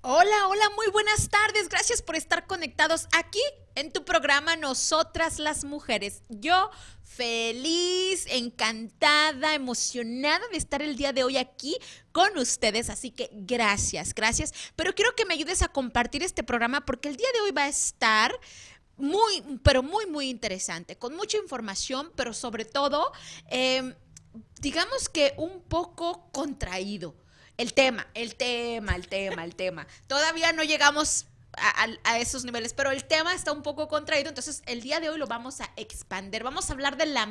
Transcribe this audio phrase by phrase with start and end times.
[0.00, 1.68] Hola, hola, muy buenas tardes.
[1.68, 3.40] Gracias por estar conectados aquí
[3.74, 6.22] en tu programa Nosotras las Mujeres.
[6.28, 6.70] Yo
[7.02, 11.76] feliz, encantada, emocionada de estar el día de hoy aquí
[12.12, 12.90] con ustedes.
[12.90, 14.54] Así que gracias, gracias.
[14.76, 17.64] Pero quiero que me ayudes a compartir este programa porque el día de hoy va
[17.64, 18.32] a estar
[18.96, 23.10] muy, pero muy, muy interesante, con mucha información, pero sobre todo,
[23.50, 23.96] eh,
[24.60, 27.16] digamos que un poco contraído
[27.58, 29.86] el tema, el tema, el tema, el tema.
[30.06, 31.26] Todavía no llegamos
[32.04, 35.18] a, esos niveles, pero el tema está un poco contraído, entonces el día de hoy
[35.18, 36.44] lo vamos a expander.
[36.44, 37.26] Vamos a hablar de la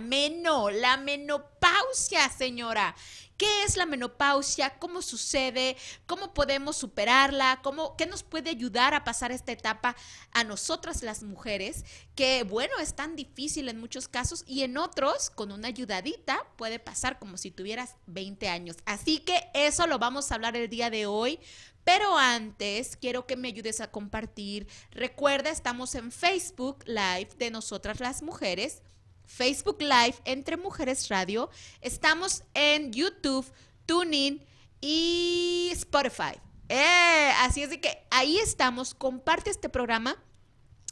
[0.70, 2.96] la menopausia, señora.
[3.38, 4.80] ¿Qué es la menopausia?
[4.80, 5.78] ¿Cómo sucede?
[6.08, 7.60] ¿Cómo podemos superarla?
[7.64, 9.96] ¿Cómo, ¿Qué nos puede ayudar a pasar esta etapa
[10.32, 11.86] a nosotras las mujeres?
[12.16, 16.80] Que bueno, es tan difícil en muchos casos y en otros, con una ayudadita, puede
[16.80, 18.78] pasar como si tuvieras 20 años.
[18.86, 21.40] Así que eso lo vamos a hablar el día de hoy.
[21.84, 24.68] Pero antes, quiero que me ayudes a compartir.
[24.92, 28.82] Recuerda, estamos en Facebook Live de Nosotras las Mujeres.
[29.28, 31.52] Facebook Live entre Mujeres Radio.
[31.82, 33.46] Estamos en YouTube,
[33.86, 34.44] TuneIn
[34.82, 36.40] y Spotify.
[36.70, 38.96] Eh, así es de que ahí estamos.
[38.96, 40.18] Comparte este programa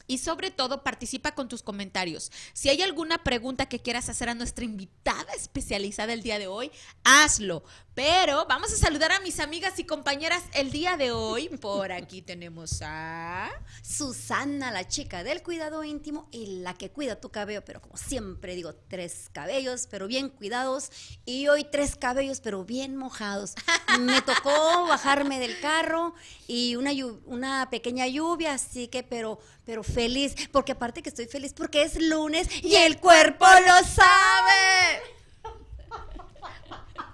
[0.06, 2.30] y sobre todo participa con tus comentarios.
[2.52, 6.70] Si hay alguna pregunta que quieras hacer a nuestra invitada especializada el día de hoy,
[7.04, 7.64] hazlo.
[7.96, 11.48] Pero vamos a saludar a mis amigas y compañeras el día de hoy.
[11.48, 13.48] Por aquí tenemos a
[13.82, 18.54] Susana, la chica del cuidado íntimo y la que cuida tu cabello, pero como siempre
[18.54, 20.90] digo, tres cabellos, pero bien cuidados.
[21.24, 23.54] Y hoy tres cabellos, pero bien mojados.
[24.00, 26.14] Me tocó bajarme del carro
[26.46, 26.90] y una,
[27.24, 31.98] una pequeña lluvia, así que, pero, pero feliz, porque aparte que estoy feliz porque es
[31.98, 35.00] lunes y el cuerpo lo sabe.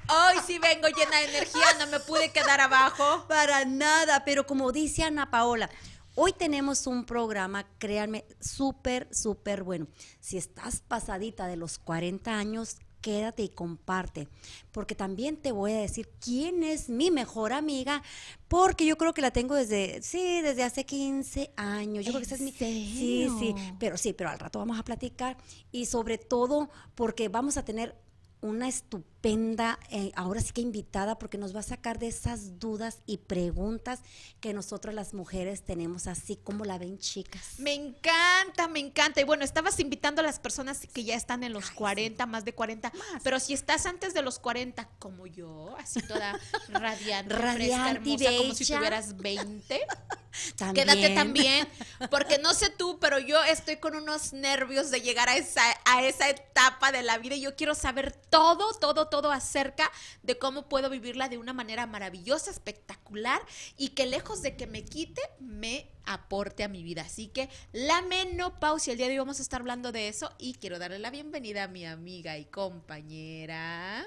[0.08, 3.24] Hoy sí vengo llena de energía, no me pude quedar abajo.
[3.28, 5.70] Para nada, pero como dice Ana Paola,
[6.16, 9.86] hoy tenemos un programa, créanme, súper, súper bueno.
[10.18, 14.28] Si estás pasadita de los 40 años, quédate y comparte,
[14.70, 18.02] porque también te voy a decir quién es mi mejor amiga,
[18.48, 22.06] porque yo creo que la tengo desde, sí, desde hace 15 años.
[22.06, 22.52] Yo creo que esa es mi...
[22.52, 25.36] Sí, sí, pero sí, pero al rato vamos a platicar
[25.70, 27.94] y sobre todo porque vamos a tener
[28.42, 32.98] una estupenda, eh, ahora sí que invitada, porque nos va a sacar de esas dudas
[33.06, 34.00] y preguntas
[34.40, 37.54] que nosotras las mujeres tenemos, así como la ven chicas.
[37.58, 39.20] Me encanta, me encanta.
[39.20, 42.52] Y bueno, estabas invitando a las personas que ya están en los 40, más de
[42.52, 42.92] 40,
[43.22, 46.38] pero si estás antes de los 40, como yo, así toda
[46.68, 49.80] radiante, radiante fresca, hermosa, como si tuvieras 20.
[50.74, 51.68] Quédate también,
[52.10, 56.02] porque no sé tú, pero yo estoy con unos nervios de llegar a esa, a
[56.04, 60.66] esa etapa de la vida y yo quiero saber todo, todo, todo acerca de cómo
[60.66, 63.42] puedo vivirla de una manera maravillosa, espectacular
[63.76, 67.02] y que lejos de que me quite, me aporte a mi vida.
[67.02, 70.54] Así que la menopausia, el día de hoy vamos a estar hablando de eso y
[70.54, 74.02] quiero darle la bienvenida a mi amiga y compañera.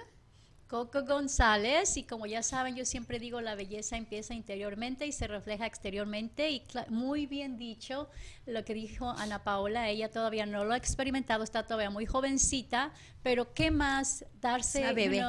[0.68, 5.28] Coco González y como ya saben yo siempre digo la belleza empieza interiormente y se
[5.28, 8.10] refleja exteriormente y muy bien dicho
[8.48, 12.92] lo que dijo Ana Paola, ella todavía no lo ha experimentado, está todavía muy jovencita,
[13.22, 15.24] pero qué más darse a bebé.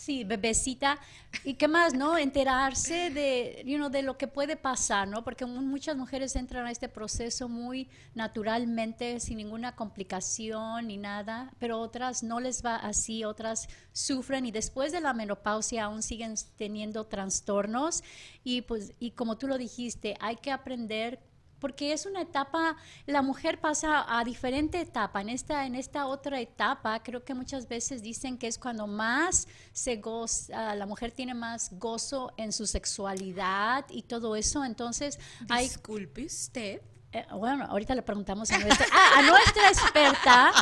[0.00, 0.98] Sí, bebecita,
[1.44, 2.18] y qué más, ¿no?
[2.18, 5.22] Enterarse de, you know, de lo que puede pasar, ¿no?
[5.22, 11.78] Porque muchas mujeres entran a este proceso muy naturalmente, sin ninguna complicación ni nada, pero
[11.78, 17.04] otras no les va así, otras sufren y después de la menopausia aún siguen teniendo
[17.06, 18.02] trastornos
[18.42, 21.20] y pues, y como tú lo dijiste, hay que aprender
[21.60, 22.76] porque es una etapa,
[23.06, 25.20] la mujer pasa a diferente etapa.
[25.20, 29.46] En esta, en esta otra etapa, creo que muchas veces dicen que es cuando más
[29.72, 34.64] se goza, la mujer tiene más gozo en su sexualidad y todo eso.
[34.64, 35.18] Entonces,
[35.58, 36.80] Disculpe usted.
[37.12, 40.52] Eh, bueno, ahorita le preguntamos a nuestra, ah, a nuestra experta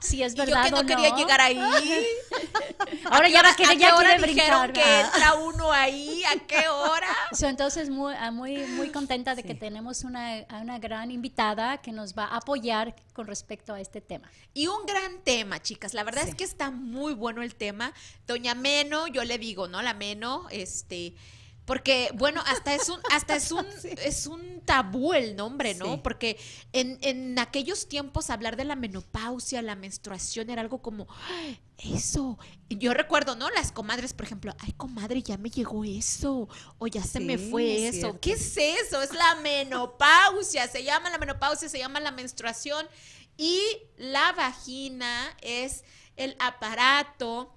[0.00, 1.58] si es verdad yo que no, quería llegar ahí.
[3.10, 4.72] Ahora ya va a querer, ya quiere brincar.
[4.72, 6.22] que entra uno ahí?
[6.24, 7.08] ¿A qué hora?
[7.42, 12.14] entonces, muy, ah, muy, muy contenta de que tenemos una, una gran invitada que nos
[12.14, 14.30] va a apoyar con respecto a este tema.
[14.54, 15.94] Y un gran tema, chicas.
[15.94, 17.92] La verdad es que está muy bueno el tema.
[18.26, 19.82] Doña Meno, yo le digo, ¿no?
[19.82, 21.14] La Meno, este
[21.70, 23.64] porque bueno hasta es un hasta es un
[24.04, 25.94] es un tabú el nombre, ¿no?
[25.94, 26.00] Sí.
[26.02, 26.36] Porque
[26.72, 32.40] en, en aquellos tiempos hablar de la menopausia, la menstruación era algo como, "Ay, eso.
[32.68, 33.48] Yo recuerdo, ¿no?
[33.50, 37.86] Las comadres, por ejemplo, ay, comadre, ya me llegó eso, o ya se me fue
[37.86, 38.00] es eso.
[38.00, 38.20] cierto.
[38.20, 39.00] ¿Qué es eso?
[39.00, 42.84] Es la menopausia, se llama la menopausia, se llama la menstruación.
[43.36, 43.60] Y
[43.96, 45.84] la vagina es
[46.16, 47.54] el aparato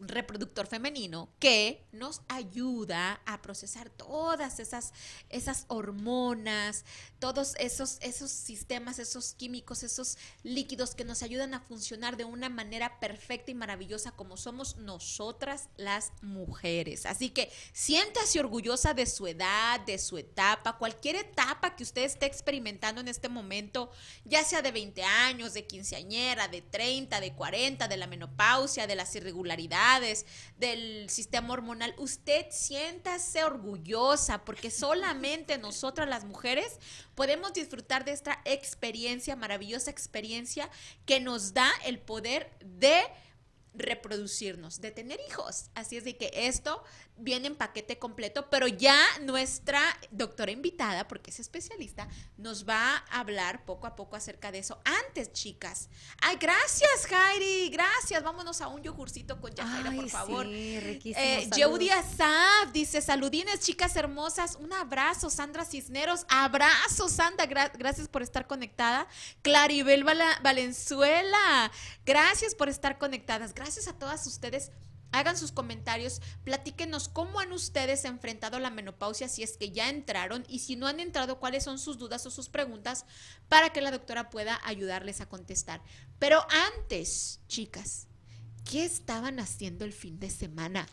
[0.00, 4.92] reproductor femenino que nos ayuda a procesar todas esas,
[5.30, 6.84] esas hormonas,
[7.18, 12.48] todos esos, esos sistemas, esos químicos, esos líquidos que nos ayudan a funcionar de una
[12.48, 17.06] manera perfecta y maravillosa como somos nosotras las mujeres.
[17.06, 22.26] Así que siéntase orgullosa de su edad, de su etapa, cualquier etapa que usted esté
[22.26, 23.90] experimentando en este momento,
[24.24, 28.96] ya sea de 20 años, de quinceañera, de 30, de 40, de la menopausia, de
[28.96, 29.83] las irregularidades,
[30.56, 36.78] del sistema hormonal, usted siéntase orgullosa porque solamente nosotras las mujeres
[37.14, 40.70] podemos disfrutar de esta experiencia, maravillosa experiencia
[41.06, 43.02] que nos da el poder de
[43.74, 45.70] reproducirnos, de tener hijos.
[45.74, 46.82] Así es de que esto
[47.16, 49.80] viene en paquete completo, pero ya nuestra
[50.10, 54.80] doctora invitada, porque es especialista, nos va a hablar poco a poco acerca de eso.
[54.84, 55.88] Antes, chicas.
[56.20, 57.70] Ay, gracias, Jairi.
[57.70, 58.22] Gracias.
[58.22, 60.46] Vámonos a un yogurcito con Yajaira, por favor.
[60.46, 61.48] sí, riquísimo, Eh.
[61.56, 61.90] Yeudi
[62.72, 64.56] dice: Saludines, chicas hermosas.
[64.56, 66.26] Un abrazo, Sandra Cisneros.
[66.28, 67.46] Abrazo, Sandra.
[67.46, 69.06] Gra- gracias por estar conectada.
[69.42, 71.70] Claribel Valenzuela.
[72.06, 73.52] Gracias por estar conectadas.
[73.54, 74.70] Gracias a todas ustedes.
[75.12, 80.44] Hagan sus comentarios, platíquenos cómo han ustedes enfrentado la menopausia, si es que ya entraron
[80.48, 83.06] y si no han entrado, cuáles son sus dudas o sus preguntas
[83.48, 85.82] para que la doctora pueda ayudarles a contestar.
[86.18, 86.44] Pero
[86.76, 88.08] antes, chicas,
[88.68, 90.88] ¿qué estaban haciendo el fin de semana?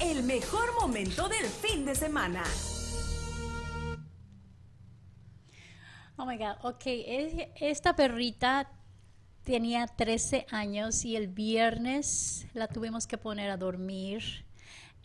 [0.00, 2.42] El mejor momento del fin de semana.
[6.16, 8.68] Oh my God, ok, es- esta perrita
[9.44, 14.22] tenía 13 años y el viernes la tuvimos que poner a dormir.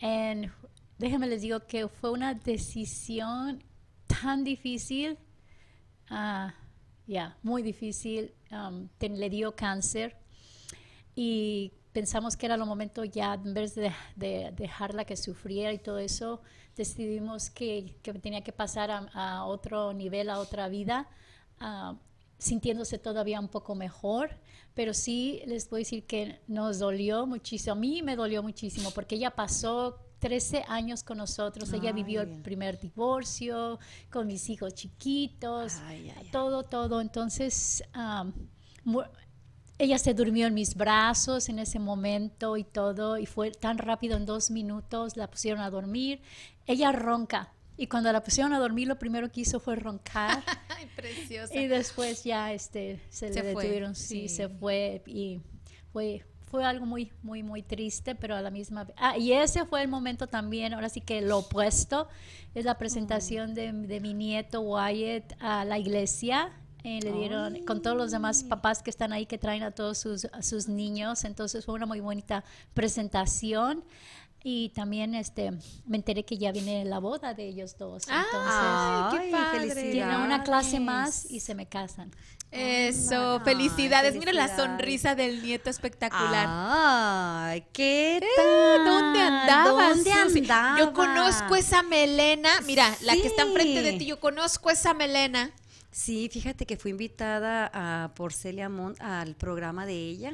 [0.00, 0.52] And
[0.98, 3.62] déjenme les digo que fue una decisión
[4.06, 5.18] tan difícil,
[6.10, 6.54] ah,
[7.06, 8.32] ya, muy difícil.
[8.50, 10.16] Um, le dio cáncer
[11.14, 15.78] y pensamos que era el momento ya, en vez de, de dejarla que sufriera y
[15.78, 16.42] todo eso,
[16.76, 21.08] decidimos que, que tenía que pasar a, a otro nivel, a otra vida,
[21.58, 21.96] ah,
[22.38, 24.30] sintiéndose todavía un poco mejor,
[24.74, 29.14] pero sí les a decir que nos dolió muchísimo, a mí me dolió muchísimo porque
[29.14, 33.78] ella pasó 13 años con nosotros, ella vivió el primer divorcio,
[34.10, 37.82] con mis hijos chiquitos, Ay, ay, todo, todo, entonces...
[39.78, 44.16] ella se durmió en mis brazos en ese momento y todo, y fue tan rápido,
[44.16, 46.22] en dos minutos la pusieron a dormir.
[46.66, 50.86] Ella ronca, y cuando la pusieron a dormir, lo primero que hizo fue roncar, Ay,
[50.96, 51.54] preciosa.
[51.54, 54.36] y después ya este, se, Se le detuvieron, sí, sí.
[54.36, 55.40] se fue, y
[55.92, 58.94] fue, fue algo muy, muy, muy triste, pero a la misma vez.
[58.98, 62.08] Ah, y ese fue el momento también, ahora sí que lo opuesto,
[62.54, 66.52] es la presentación de, de mi nieto Wyatt a la iglesia.
[66.84, 69.98] eh, le dieron con todos los demás papás que están ahí que traen a todos
[69.98, 72.44] sus, a sus niños entonces fue una muy bonita
[72.74, 73.84] presentación
[74.42, 75.50] y también este
[75.86, 79.90] me enteré que ya viene la boda de ellos dos entonces Ay, qué padre.
[79.92, 82.10] tienen una clase más y se me casan
[82.52, 84.14] Eso, Ay, felicidades.
[84.14, 86.46] Mira la sonrisa del nieto espectacular.
[86.48, 88.84] Ay, ¿qué Eh, tal?
[88.84, 89.96] ¿Dónde andabas?
[89.96, 90.38] ¿Dónde Susi?
[90.40, 90.78] andaba?
[90.78, 92.48] Yo conozco esa melena.
[92.64, 95.50] Mira, la que está enfrente de ti, yo conozco esa melena.
[95.90, 100.32] Sí, fíjate que fui invitada a, por Celia Mont al programa de ella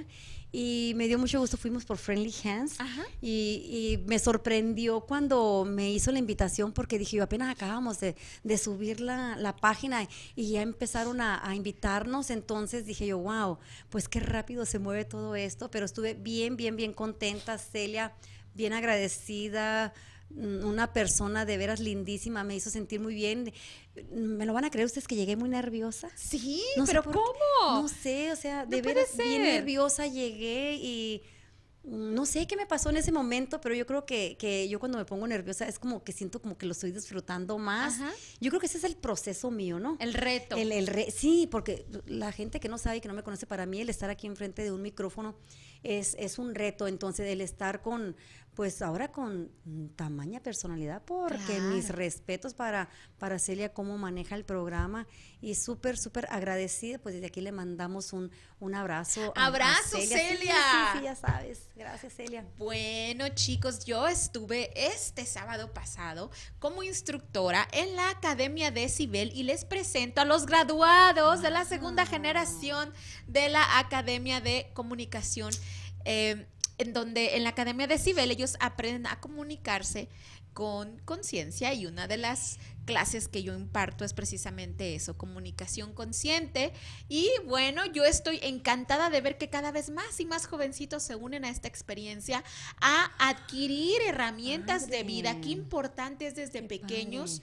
[0.53, 3.03] y me dio mucho gusto, fuimos por Friendly Hands Ajá.
[3.23, 8.17] y, y me sorprendió cuando me hizo la invitación porque dije, yo apenas acabamos de,
[8.45, 10.07] de subir la, la página
[10.37, 15.07] y ya empezaron a, a invitarnos, entonces dije yo, wow, pues qué rápido se mueve
[15.07, 18.13] todo esto, pero estuve bien, bien, bien contenta, Celia,
[18.55, 19.95] bien agradecida,
[20.31, 23.53] mm, una persona de veras lindísima, me hizo sentir muy bien.
[24.11, 26.11] ¿Me lo van a creer ustedes que llegué muy nerviosa?
[26.17, 27.83] Sí, No pero por- ¿cómo?
[27.83, 31.23] No sé, o sea, de No veras bien nerviosa llegué y
[31.85, 34.99] no sé qué me pasó en ese momento, pero yo creo que, que yo cuando
[34.99, 37.95] me pongo nerviosa es como que siento como que lo estoy disfrutando más.
[37.95, 38.13] Ajá.
[38.41, 39.97] Yo creo que ese es el proceso mío, ¿no?
[39.99, 40.57] El reto.
[40.57, 43.47] El, el re- sí, porque la gente que no sabe y que no me conoce,
[43.47, 45.35] para mí el estar aquí enfrente de un micrófono
[45.83, 46.87] es, es un reto.
[46.87, 48.15] Entonces, el estar con,
[48.55, 49.51] pues ahora con
[49.97, 55.07] tamaña personalidad, porque mis respetos para, para Celia, cómo maneja el programa
[55.41, 58.31] y súper, súper agradecida, pues desde aquí le mandamos un,
[58.61, 59.33] un abrazo.
[59.37, 60.55] Abrazo, Celia.
[60.93, 61.71] Sí, ya sabes.
[61.77, 62.45] Gracias, Celia.
[62.59, 69.45] Bueno, chicos, yo estuve este sábado pasado como instructora en la Academia de Cibel y
[69.45, 72.93] les presento a los graduados de la segunda generación
[73.27, 75.53] de la Academia de Comunicación.
[76.05, 76.47] Eh,
[76.83, 80.09] en donde en la Academia de Cibel ellos aprenden a comunicarse
[80.53, 86.73] con conciencia y una de las clases que yo imparto es precisamente eso, comunicación consciente.
[87.09, 91.17] Y bueno, yo estoy encantada de ver que cada vez más y más jovencitos se
[91.17, 92.45] unen a esta experiencia
[92.81, 95.41] a adquirir herramientas de vida.
[95.41, 97.41] Qué importante es desde pequeños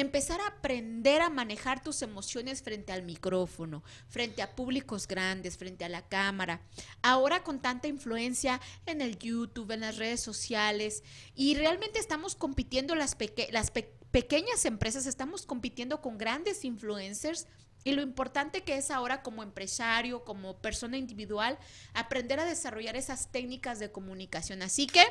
[0.00, 5.84] empezar a aprender a manejar tus emociones frente al micrófono, frente a públicos grandes, frente
[5.84, 6.60] a la cámara.
[7.02, 11.02] Ahora con tanta influencia en el YouTube, en las redes sociales,
[11.34, 17.48] y realmente estamos compitiendo las, pequeñas empresas, estamos compitiendo con grandes influencers.
[17.82, 21.58] Y lo importante que es ahora como empresario, como persona individual,
[21.94, 24.62] aprender a desarrollar esas técnicas de comunicación.
[24.62, 25.02] Así que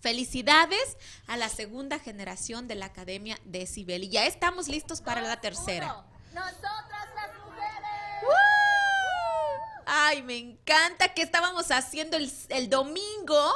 [0.00, 4.04] Felicidades a la segunda generación de la Academia de Cibel.
[4.04, 6.04] Y ya estamos listos para la tercera.
[6.32, 7.90] Nosotras las mujeres.
[9.86, 13.52] Ay, me encanta que estábamos haciendo el, el domingo.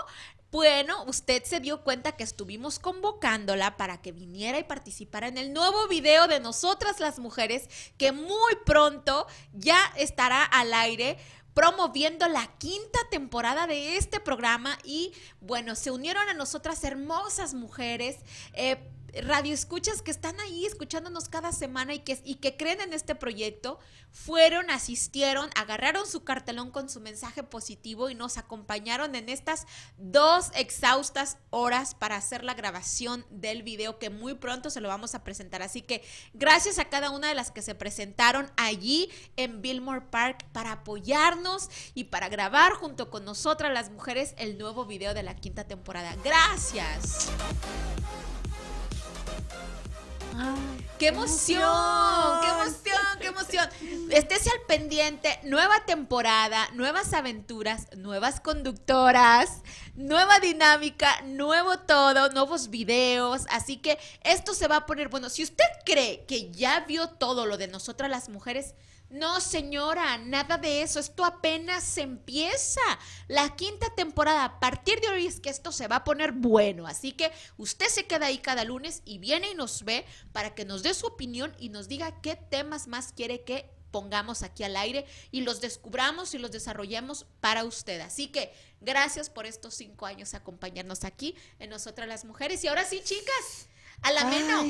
[0.51, 5.53] Bueno, usted se dio cuenta que estuvimos convocándola para que viniera y participara en el
[5.53, 11.19] nuevo video de Nosotras las Mujeres, que muy pronto ya estará al aire
[11.55, 18.19] promoviendo la quinta temporada de este programa y bueno, se unieron a nosotras hermosas mujeres.
[18.53, 18.91] Eh,
[19.23, 23.15] radio escuchas que están ahí escuchándonos cada semana y que, y que creen en este
[23.15, 23.79] proyecto,
[24.11, 29.67] fueron, asistieron, agarraron su cartelón con su mensaje positivo y nos acompañaron en estas
[29.99, 35.15] dos exhaustas horas para hacer la grabación del video que muy pronto se lo vamos
[35.15, 35.63] a presentar.
[35.63, 36.03] Así que
[36.33, 41.69] gracias a cada una de las que se presentaron allí en Billmore Park para apoyarnos
[41.95, 46.17] y para grabar junto con nosotras las mujeres el nuevo video de la quinta temporada.
[46.23, 47.31] Gracias.
[50.99, 51.61] ¡Qué emoción!
[52.41, 53.19] ¡Qué emoción!
[53.21, 53.69] ¡Qué emoción!
[54.11, 59.63] Estése al pendiente, nueva temporada, nuevas aventuras, nuevas conductoras,
[59.97, 63.43] nueva dinámica, nuevo todo, nuevos videos.
[63.51, 65.29] Así que esto se va a poner bueno.
[65.31, 68.75] Si usted cree que ya vio todo lo de nosotras las mujeres,
[69.15, 70.99] no, señora, nada de eso.
[70.99, 72.81] Esto apenas empieza.
[73.29, 76.89] La quinta temporada, a partir de hoy es que esto se va a poner bueno.
[76.89, 80.65] Así que usted se queda ahí cada lunes y viene y nos ve para que
[80.65, 84.77] nos dé su opinión y nos diga qué temas más quiere que pongamos aquí al
[84.77, 88.01] aire y los descubramos y los desarrollemos para usted.
[88.01, 92.65] Así que gracias por estos cinco años acompañarnos aquí en Nosotras las Mujeres.
[92.65, 93.69] Y ahora sí, chicas.
[94.05, 94.61] A la meno.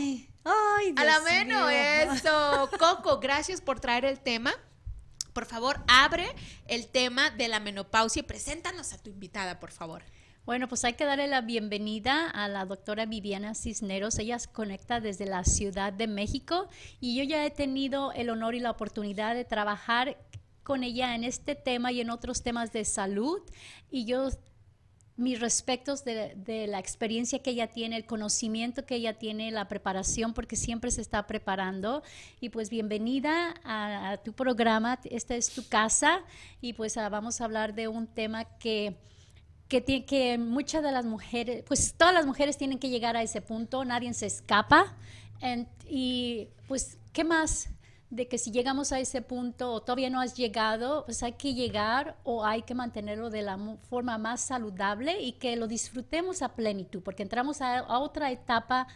[0.44, 2.70] Ay, a la meno, eso.
[2.78, 4.54] Coco, gracias por traer el tema.
[5.32, 6.28] Por favor, abre
[6.68, 10.04] el tema de la menopausia y preséntanos a tu invitada, por favor.
[10.44, 14.20] Bueno, pues hay que darle la bienvenida a la doctora Viviana Cisneros.
[14.20, 16.68] Ella se conecta desde la Ciudad de México
[17.00, 20.16] y yo ya he tenido el honor y la oportunidad de trabajar
[20.62, 23.40] con ella en este tema y en otros temas de salud.
[23.90, 24.28] Y yo
[25.16, 30.34] mis respetos de, la experiencia que ella tiene, el conocimiento que ella tiene, la preparación,
[30.34, 32.02] porque siempre se está preparando.
[32.40, 36.22] Y pues bienvenida a, tu programa, esta es tu casa
[36.60, 38.96] y pues ah, vamos a hablar de un tema que,
[39.68, 43.40] que, que muchas de las mujeres, pues todas las mujeres tienen que llegar a ese
[43.40, 44.96] punto, nadie se escapa.
[45.88, 47.68] y pues, ¿qué más?
[48.10, 51.54] De que si llegamos a ese punto o todavía no has llegado, pues hay que
[51.54, 53.58] llegar o hay que mantenerlo de la
[53.88, 58.86] forma más saludable y que lo disfrutemos a plenitud, porque entramos a, otra etapa,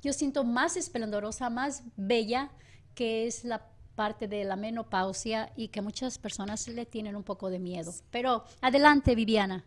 [0.00, 2.50] yo siento más esplendorosa, más bella,
[2.94, 7.50] que es la parte de la menopausia y que muchas personas le tienen un poco
[7.50, 7.92] de miedo.
[8.10, 9.64] Pero adelante, Viviana.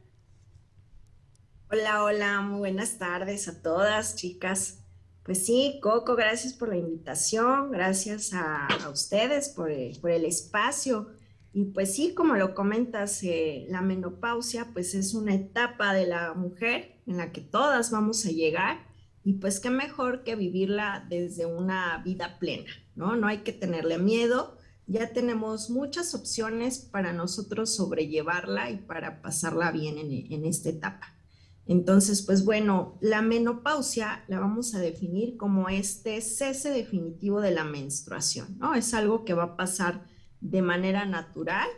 [1.71, 4.78] Hola, hola, muy buenas tardes a todas, chicas.
[5.23, 11.09] Pues sí, Coco, gracias por la invitación, gracias a, ustedes por, el espacio.
[11.53, 16.33] Y pues sí, como lo comentas, eh, la menopausia pues es una etapa de la
[16.33, 18.88] mujer en la que todas vamos a llegar
[19.23, 23.15] y pues qué mejor que vivirla desde una vida plena, ¿no?
[23.15, 24.57] No hay que tenerle miedo,
[24.88, 31.18] ya tenemos muchas opciones para nosotros sobrellevarla y para pasarla bien en esta etapa.
[31.69, 37.63] Entonces, pues bueno, la menopausia la vamos a definir como este cese definitivo de la
[37.63, 38.75] menstruación, ¿no?
[38.75, 40.03] Es algo que va a pasar
[40.41, 41.69] de manera natural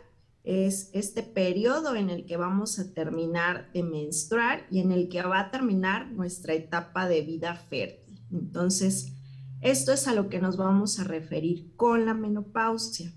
[0.44, 5.22] es este periodo en el que vamos a terminar de menstruar y en el que
[5.22, 8.20] va a terminar nuestra etapa de vida fértil.
[8.32, 9.12] Entonces,
[9.60, 13.12] esto es a lo que nos vamos a referir con la menopausia.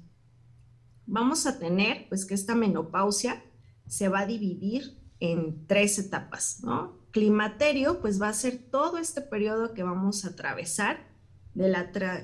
[1.07, 3.43] Vamos a tener, pues, que esta menopausia
[3.87, 6.97] se va a dividir en tres etapas, ¿no?
[7.11, 11.15] Climaterio, pues va a ser todo este periodo que vamos a atravesar
[11.53, 11.73] de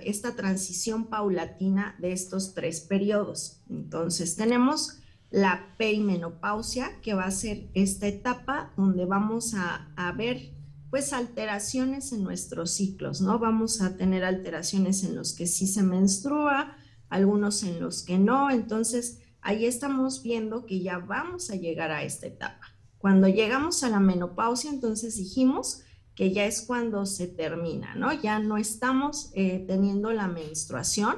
[0.03, 3.61] esta transición paulatina de estos tres periodos.
[3.69, 10.53] Entonces tenemos la perimenopausia, que va a ser esta etapa donde vamos a, a ver
[10.89, 13.39] pues alteraciones en nuestros ciclos, ¿no?
[13.39, 16.75] Vamos a tener alteraciones en los que sí se menstrua,
[17.07, 22.03] algunos en los que no, entonces ahí estamos viendo que ya vamos a llegar a
[22.03, 22.60] esta etapa.
[23.01, 25.81] Cuando llegamos a la menopausia, entonces dijimos
[26.13, 28.13] que ya es cuando se termina, ¿no?
[28.13, 31.15] Ya no estamos eh, teniendo la menstruación,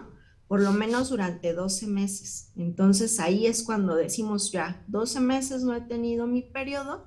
[0.48, 2.52] por lo menos durante 12 meses.
[2.56, 7.06] Entonces ahí es cuando decimos ya, 12 meses no he tenido mi periodo,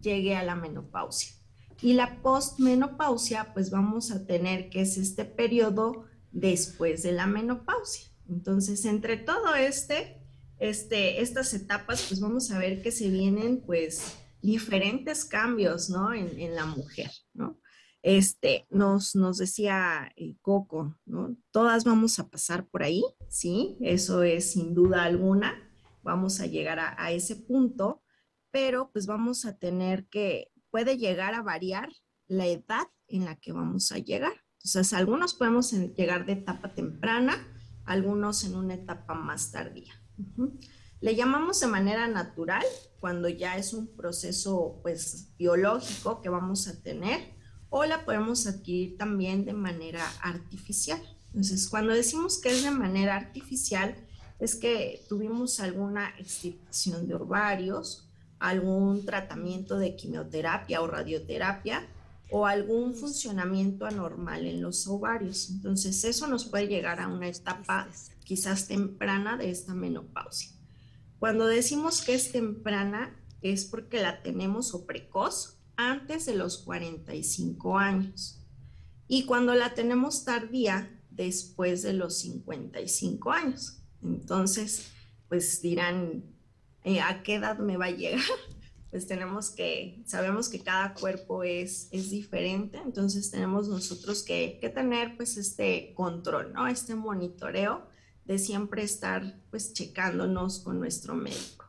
[0.00, 1.34] llegué a la menopausia.
[1.82, 8.06] Y la postmenopausia, pues vamos a tener que es este periodo después de la menopausia.
[8.28, 10.23] Entonces, entre todo este,
[10.58, 16.12] este, estas etapas, pues vamos a ver que se vienen pues diferentes cambios, ¿no?
[16.12, 17.60] En, la mujer, ¿no?
[18.02, 21.36] Este, nos, nos decía eh, Coco, ¿no?
[21.50, 23.78] Todas vamos a pasar por ahí, ¿sí?
[23.80, 25.70] Eso es sin duda alguna,
[26.02, 28.02] vamos a llegar a, a ese punto,
[28.50, 31.88] pero pues vamos a tener que, puede llegar a variar
[32.26, 34.32] la edad en la que vamos a llegar.
[34.58, 37.36] Entonces, algunos podemos llegar de etapa temprana,
[37.84, 39.92] algunos en una etapa más tardía.
[41.00, 42.64] Le llamamos de manera natural
[43.00, 47.34] cuando ya es un proceso pues biológico que vamos a tener
[47.68, 51.00] o la podemos adquirir también de manera artificial.
[51.26, 53.96] Entonces, cuando decimos que es de manera artificial,
[54.38, 61.86] es que tuvimos alguna extirpación de ovarios, algún tratamiento de quimioterapia o radioterapia
[62.36, 65.50] o algún funcionamiento anormal en los ovarios.
[65.50, 67.88] Entonces, eso nos puede llegar a una etapa
[68.24, 70.50] quizás temprana de esta menopausia.
[71.20, 77.78] Cuando decimos que es temprana es porque la tenemos o precoz antes de los 45
[77.78, 78.40] años.
[79.06, 83.78] Y cuando la tenemos tardía, después de los 55 años.
[84.02, 84.88] Entonces,
[85.28, 86.24] pues dirán,
[86.82, 88.24] eh, ¿a qué edad me va a llegar?
[88.94, 94.68] Pues tenemos que, sabemos que cada cuerpo es, es diferente, entonces tenemos nosotros que, que
[94.68, 96.68] tener pues este control, ¿no?
[96.68, 97.88] Este monitoreo
[98.24, 101.68] de siempre estar pues checándonos con nuestro médico.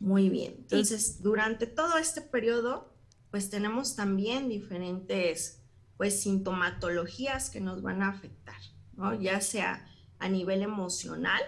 [0.00, 0.56] Muy bien.
[0.58, 2.92] Entonces, durante todo este periodo,
[3.30, 5.62] pues tenemos también diferentes
[5.96, 8.60] pues sintomatologías que nos van a afectar,
[8.96, 9.14] ¿no?
[9.14, 11.40] Ya sea a nivel emocional,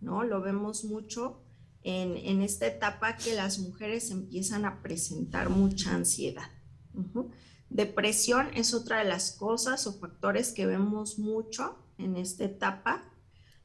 [0.00, 0.24] ¿no?
[0.24, 1.41] Lo vemos mucho
[1.84, 6.50] en, esta etapa que las mujeres empiezan a presentar mucha ansiedad.
[7.70, 13.12] Depresión es otra de las cosas o factores que vemos mucho en esta etapa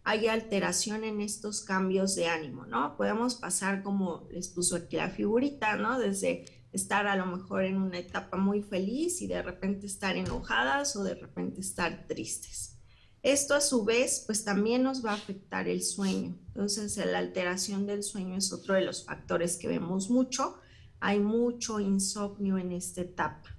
[0.07, 2.95] hay alteración en estos cambios de ánimo, ¿no?
[2.95, 5.99] Podemos pasar, como les puso aquí la figurita, ¿no?
[5.99, 10.95] Desde estar a lo mejor en una etapa muy feliz y de repente estar enojadas
[10.95, 12.77] o de repente estar tristes.
[13.21, 16.39] Esto a su vez, pues también nos va a afectar el sueño.
[16.57, 20.59] Entonces, la alteración del sueño es otro de los factores que vemos mucho.
[20.99, 23.55] Hay mucho insomnio en esta etapa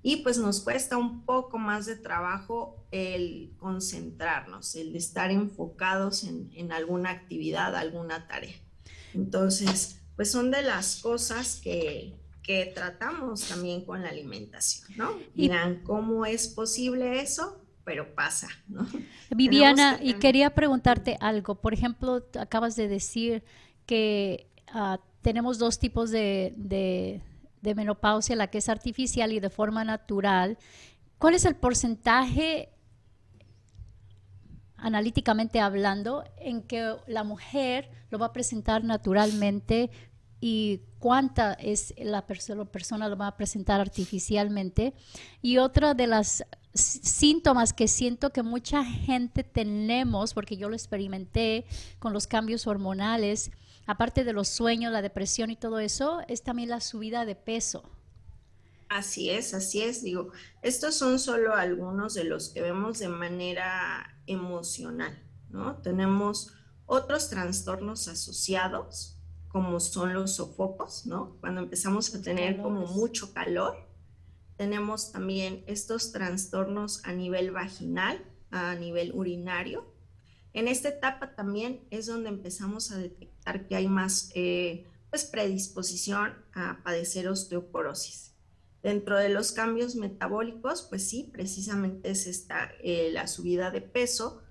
[0.00, 6.70] y pues nos cuesta un poco más de trabajo el concentrarnos, el estar enfocados en,
[6.70, 8.54] alguna actividad, alguna tarea.
[9.12, 15.18] Entonces, pues son de las cosas que, que tratamos también con la alimentación, ¿no?
[15.34, 17.59] Dirán, ¿cómo es posible eso?
[17.90, 18.86] Pero pasa, ¿no?
[19.30, 21.56] Viviana, y quería preguntarte algo.
[21.56, 23.42] Por ejemplo, acabas de decir
[23.84, 26.54] que ah, tenemos dos tipos de
[27.60, 30.58] de menopausia, la que es artificial y de forma natural,
[31.18, 32.70] ¿cuál es el porcentaje,
[34.76, 39.90] analíticamente hablando, en que la mujer lo va a presentar naturalmente
[40.40, 44.94] y cuánta es la, persona, la persona lo va a presentar artificialmente?
[45.42, 51.66] Y otra de las síntomas que siento que mucha gente tenemos, porque yo lo experimenté
[51.98, 53.50] con los cambios hormonales,
[53.86, 57.82] aparte de los sueños, la depresión y todo eso, es también la subida de peso.
[58.88, 60.02] Así es, así es.
[60.02, 65.16] Digo, estos son solo algunos de los que vemos de manera emocional,
[65.48, 65.76] ¿no?
[65.76, 66.52] Tenemos
[66.86, 69.16] otros trastornos asociados,
[69.48, 71.36] como son los sofocos, ¿no?
[71.40, 73.89] Cuando empezamos a tener como mucho calor.
[74.60, 79.90] Tenemos también estos trastornos a nivel vaginal, a nivel urinario,
[80.52, 86.34] En esta etapa también es donde empezamos a detectar que hay más eh, pues predisposición
[86.52, 88.34] a padecer osteoporosis.
[88.82, 94.42] Dentro de los cambios metabólicos, pues sí, precisamente es esta, eh, la subida de peso.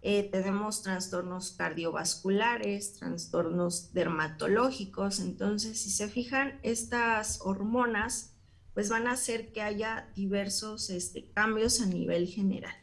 [0.00, 5.18] Eh, tenemos trastornos cardiovasculares, trastornos dermatológicos.
[5.18, 8.35] Entonces, si se fijan, estas hormonas
[8.76, 12.76] pues van a hacer que haya diversos este, cambios a nivel general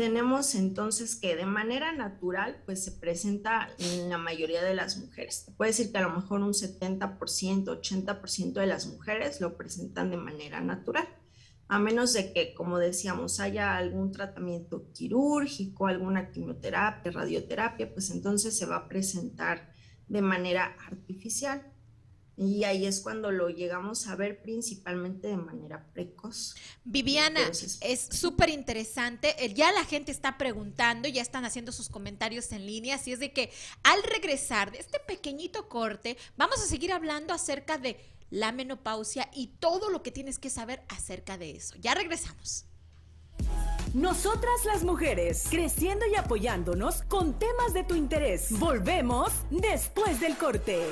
[0.00, 5.52] tenemos entonces que de manera natural pues se presenta en la mayoría de las mujeres.
[5.58, 10.16] puede decir que a lo mejor un 70%, 80% de las mujeres lo presentan de
[10.16, 11.06] manera natural,
[11.68, 18.56] a menos de que, como decíamos, haya algún tratamiento quirúrgico, alguna quimioterapia, radioterapia, pues entonces
[18.56, 19.70] se va a presentar
[20.08, 21.69] de manera artificial.
[22.36, 26.54] Y ahí es cuando lo llegamos a ver principalmente de manera precoz.
[26.84, 27.40] Viviana,
[27.82, 29.34] es súper interesante.
[29.54, 33.32] Ya la gente está preguntando, ya están haciendo sus comentarios en línea, así es de
[33.32, 33.50] que
[33.82, 37.98] al regresar de este pequeñito corte, vamos a seguir hablando acerca de
[38.30, 41.76] la menopausia y todo lo que tienes que saber acerca de eso.
[41.78, 42.64] Ya regresamos.
[43.92, 48.46] Nosotras las mujeres, creciendo y apoyándonos con temas de tu interés.
[48.58, 50.86] Volvemos después del corte.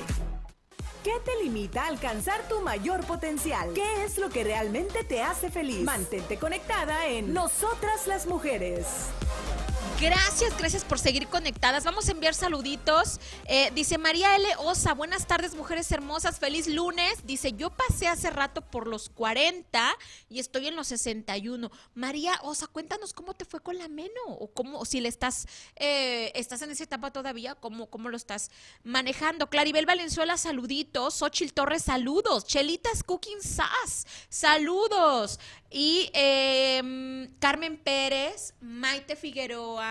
[1.08, 3.72] ¿Qué te limita a alcanzar tu mayor potencial?
[3.72, 5.80] ¿Qué es lo que realmente te hace feliz?
[5.80, 9.06] Mantente conectada en Nosotras las Mujeres.
[10.00, 11.82] Gracias, gracias por seguir conectadas.
[11.82, 13.18] Vamos a enviar saluditos.
[13.46, 14.46] Eh, dice María L.
[14.58, 17.26] Osa, buenas tardes, mujeres hermosas, feliz lunes.
[17.26, 19.96] Dice, yo pasé hace rato por los 40
[20.28, 21.72] y estoy en los 61.
[21.94, 26.30] María Osa, cuéntanos cómo te fue con la meno o cómo, si le estás, eh,
[26.36, 28.52] estás en esa etapa todavía, cómo, cómo lo estás
[28.84, 29.50] manejando.
[29.50, 31.14] Claribel Valenzuela, saluditos.
[31.14, 32.46] Xochil Torres, saludos.
[32.46, 35.40] Chelitas Cooking Sass, saludos.
[35.70, 39.87] Y em, Carmen Pérez, Maite Figueroa,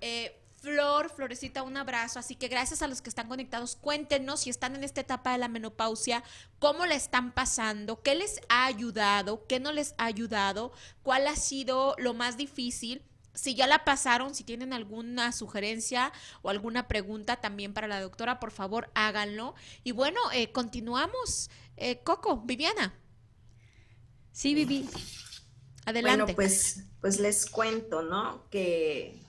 [0.00, 2.18] eh, Flor, Florecita, un abrazo.
[2.18, 5.38] Así que gracias a los que están conectados, cuéntenos si están en esta etapa de
[5.38, 6.24] la menopausia,
[6.58, 10.72] cómo la están pasando, qué les ha ayudado, qué no les ha ayudado,
[11.02, 13.02] cuál ha sido lo más difícil.
[13.34, 18.40] Si ya la pasaron, si tienen alguna sugerencia o alguna pregunta también para la doctora,
[18.40, 19.54] por favor háganlo.
[19.84, 21.50] Y bueno, eh, continuamos.
[21.76, 22.94] Eh, Coco, Viviana.
[24.32, 24.88] Sí, Vivi.
[25.86, 26.22] Adelante.
[26.22, 28.48] Bueno, pues, pues les cuento, ¿no?
[28.50, 29.22] Que,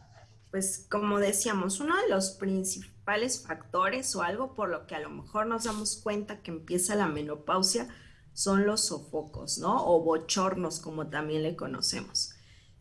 [0.52, 5.10] pues como decíamos, uno de los principales factores o algo por lo que a lo
[5.10, 7.88] mejor nos damos cuenta que empieza la menopausia
[8.34, 9.86] son los sofocos, ¿no?
[9.86, 12.32] O bochornos, como también le conocemos.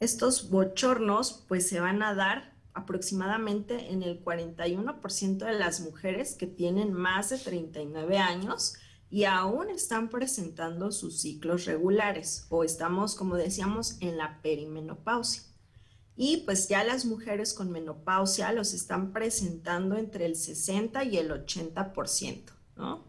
[0.00, 6.46] Estos bochornos, pues se van a dar aproximadamente en el 41% de las mujeres que
[6.46, 8.74] tienen más de 39 años
[9.11, 15.42] y aún están presentando sus ciclos regulares o estamos, como decíamos, en la perimenopausia.
[16.20, 21.31] Y pues ya las mujeres con menopausia los están presentando entre el 60 y el
[21.31, 22.42] 80%,
[22.76, 23.04] ¿no?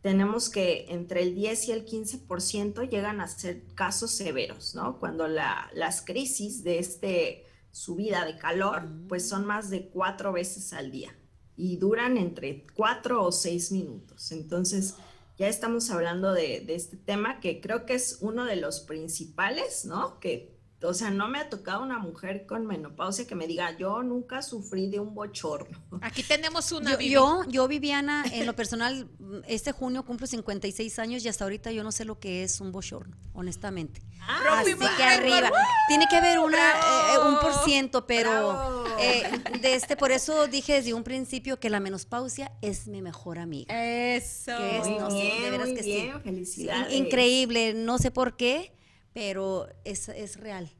[0.00, 5.00] Tenemos que entre el 10 y el 15% llegan a ser casos severos, ¿no?
[5.00, 10.92] Cuando las crisis de este subida de calor, pues son más de cuatro veces al
[10.92, 11.12] día
[11.56, 14.30] y duran entre cuatro o seis minutos.
[14.30, 14.94] Entonces,
[15.36, 20.20] ya estamos hablando de, este tema que creo que es uno de los principales, ¿no?
[20.20, 20.51] Que,
[20.84, 24.42] o sea, no me ha tocado una mujer con menopausia que me diga, yo nunca
[24.42, 25.78] sufrí de un bochorno.
[26.00, 26.98] Aquí tenemos una.
[26.98, 29.08] Yo, yo, Viviana, en lo personal,
[29.46, 32.72] este junio cumplo 56 años y hasta ahorita yo no sé lo que es un
[32.72, 34.02] bochorno, honestamente.
[34.20, 35.50] Ah, Así que arriba.
[35.88, 39.24] Tiene que haber una, eh, un por ciento, pero eh,
[39.60, 43.74] de este, por eso dije desde un principio que la menopausia es mi mejor amiga.
[43.74, 44.56] Eso.
[44.56, 46.10] Que es, no de veras que sí.
[46.22, 46.94] Felicidades.
[46.94, 48.72] Increíble, no sé por qué,
[49.12, 50.70] pero es, es real.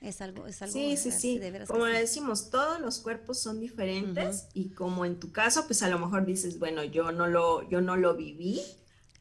[0.00, 0.72] Es algo, es algo.
[0.72, 1.40] Sí, sí, sí.
[1.66, 5.98] como decimos, todos los cuerpos son diferentes y como en tu caso, pues a lo
[5.98, 8.60] mejor dices, bueno, yo no lo, yo no lo viví,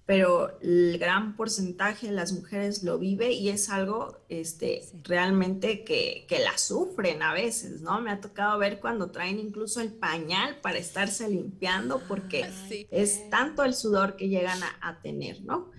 [0.06, 6.26] pero el gran porcentaje de las mujeres lo vive y es algo este, realmente que,
[6.30, 8.00] que, la sufren a veces, ¿no?
[8.00, 13.30] Me ha tocado ver cuando traen incluso el pañal para estarse limpiando porque ah, es
[13.30, 15.72] tanto el sudor que llegan a, a, tener, ¿no?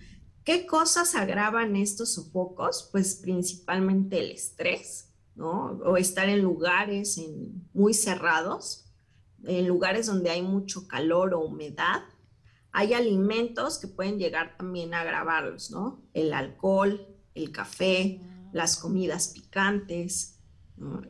[0.48, 2.88] ¿Qué cosas agravan estos sofocos?
[2.90, 5.72] Pues principalmente el estrés, ¿no?
[5.84, 8.86] O estar en lugares en, muy cerrados,
[9.44, 12.00] en lugares donde hay mucho calor o humedad
[12.72, 16.02] hay alimentos que pueden llegar también a agravarlos, ¿no?
[16.14, 20.40] El alcohol, el café, las comidas picantes,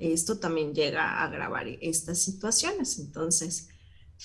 [0.00, 2.98] Esto también llega a agravar estas situaciones.
[2.98, 3.68] Entonces,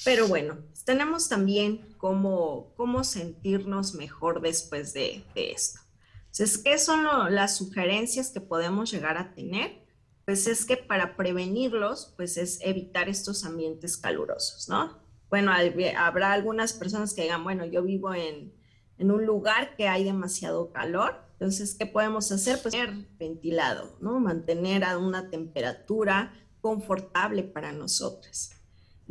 [0.03, 5.79] pero bueno, tenemos también cómo, cómo sentirnos mejor después de, esto.
[6.25, 9.83] Entonces, ¿qué son las sugerencias que podemos llegar a tener?
[10.25, 14.97] pues es que para prevenirlos, pues es evitar estos ambientes calurosos, ¿no?
[15.29, 15.51] Bueno,
[15.97, 18.53] habrá algunas personas que digan, bueno, yo vivo en,
[18.97, 22.61] en un lugar que hay demasiado calor, entonces, ¿qué podemos hacer?
[22.61, 24.17] Pues tener ventilado, ¿no?
[24.21, 28.51] Mantener a una temperatura confortable para nosotros.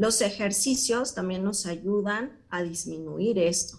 [0.02, 3.78] Los ejercicios también nos ayudan a disminuir esto.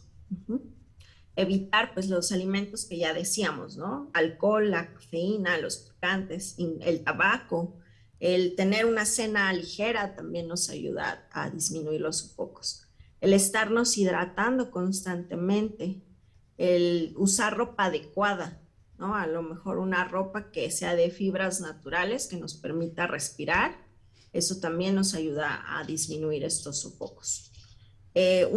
[1.35, 4.09] Evitar pues los alimentos que ya decíamos, ¿no?
[4.13, 7.77] Alcohol, la cafeína, los picantes, el tabaco,
[8.21, 12.87] el tener una cena ligera también nos ayuda a disminuir los sofocos.
[13.19, 16.05] El estarnos hidratando constantemente,
[16.57, 18.61] el usar ropa adecuada,
[18.97, 19.13] ¿no?
[19.13, 23.82] A lo mejor una ropa que sea de fibras naturales que nos permita respirar.
[24.33, 27.51] Eso también nos ayuda a disminuir estos sofocos.
[28.15, 28.47] Eh,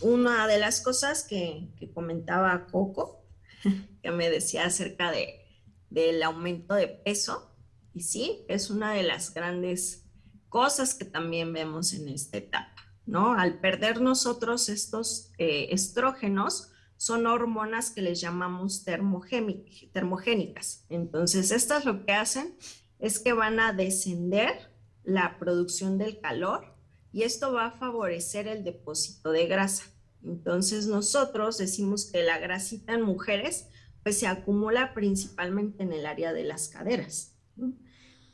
[0.00, 3.26] una de las cosas que, comentaba Coco,
[4.02, 5.44] que me decía acerca de,
[5.90, 7.50] del aumento de peso,
[7.92, 10.06] y sí, es una de las grandes
[10.48, 12.74] cosas que también vemos en esta etapa,
[13.06, 13.34] ¿no?
[13.34, 20.86] Al perder nosotros estos eh, estrógenos, son hormonas que les llamamos termogénicas.
[20.88, 22.56] Entonces, estas lo que hacen
[22.98, 24.73] es que van a descender
[25.04, 26.74] la producción del calor
[27.12, 29.84] y esto va a favorecer el depósito de grasa.
[30.24, 33.68] Entonces, nosotros decimos que la grasita en mujeres
[34.02, 37.36] pues se acumula principalmente en el área de las caderas.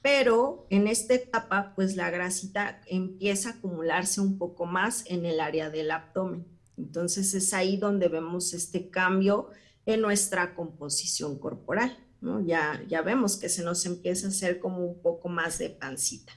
[0.02, 5.40] Pero en esta etapa, pues la grasita empieza a acumularse un poco más en el
[5.40, 6.46] área del abdomen.
[6.76, 9.50] Entonces es ahí donde vemos este cambio
[9.84, 11.96] en nuestra composición corporal.
[12.44, 16.32] Ya, ya vemos que se nos empieza a hacer como un poco más de pancita.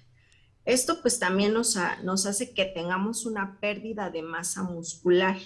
[0.65, 5.37] Esto pues también nos, nos hace que tengamos una pérdida de masa muscular.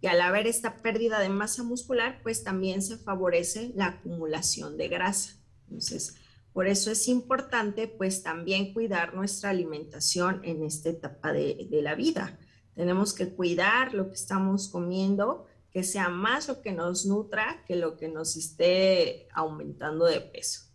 [0.00, 4.88] Y al haber esta pérdida de masa muscular, pues también se favorece la acumulación de
[4.88, 5.36] grasa.
[5.68, 6.16] Entonces,
[6.52, 11.94] por eso es importante pues también cuidar nuestra alimentación en esta etapa de, de la
[11.94, 12.38] vida.
[12.74, 17.76] Tenemos que cuidar lo que estamos comiendo, que sea más lo que nos nutra que
[17.76, 20.71] lo que nos esté aumentando de peso.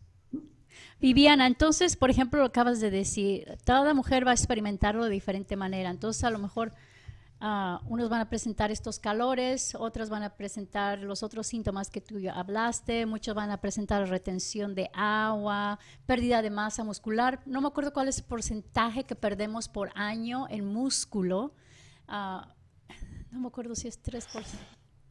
[0.99, 5.55] Viviana, entonces, por ejemplo, lo acabas de decir, toda mujer va a experimentarlo de diferente
[5.55, 5.91] manera.
[5.91, 6.73] Entonces, a lo mejor
[7.39, 12.01] uh, unos van a presentar estos calores, otras van a presentar los otros síntomas que
[12.01, 17.41] tú hablaste, muchos van a presentar retención de agua, pérdida de masa muscular.
[17.45, 21.53] No me acuerdo cuál es el porcentaje que perdemos por año en músculo.
[22.07, 22.55] Ah,
[23.31, 24.25] no me acuerdo si es 3%,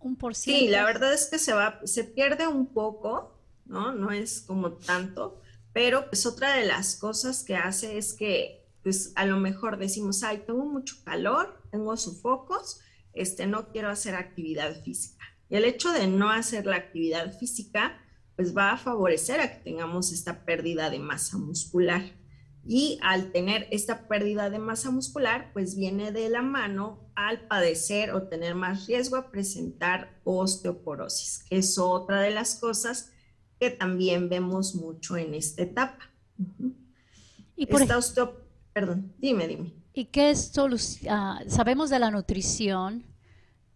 [0.01, 0.64] un por ciento.
[0.64, 3.92] Sí, la verdad es que se va, se pierde un poco, ¿no?
[3.92, 5.40] No es como tanto,
[5.77, 10.23] pero pues otra de las cosas que hace es que pues a lo mejor decimos,
[10.23, 12.81] ay, tengo mucho calor, tengo sofocos,
[13.12, 15.23] este, no quiero hacer actividad física.
[15.51, 18.01] Y el hecho de no hacer la actividad física,
[18.37, 22.01] pues va a favorecer a que tengamos esta pérdida de masa muscular.
[22.65, 28.12] Y al tener esta pérdida de masa muscular, pues viene de la mano al padecer
[28.12, 33.12] o tener más riesgo a presentar osteoporosis, que es otra de las cosas
[33.59, 36.11] que también vemos mucho en esta etapa.
[37.57, 37.99] Y por esta
[38.73, 39.73] Perdón, dime, dime.
[39.95, 41.14] ¿Y qué es solución?
[41.14, 43.05] Ah, sabemos de la nutrición.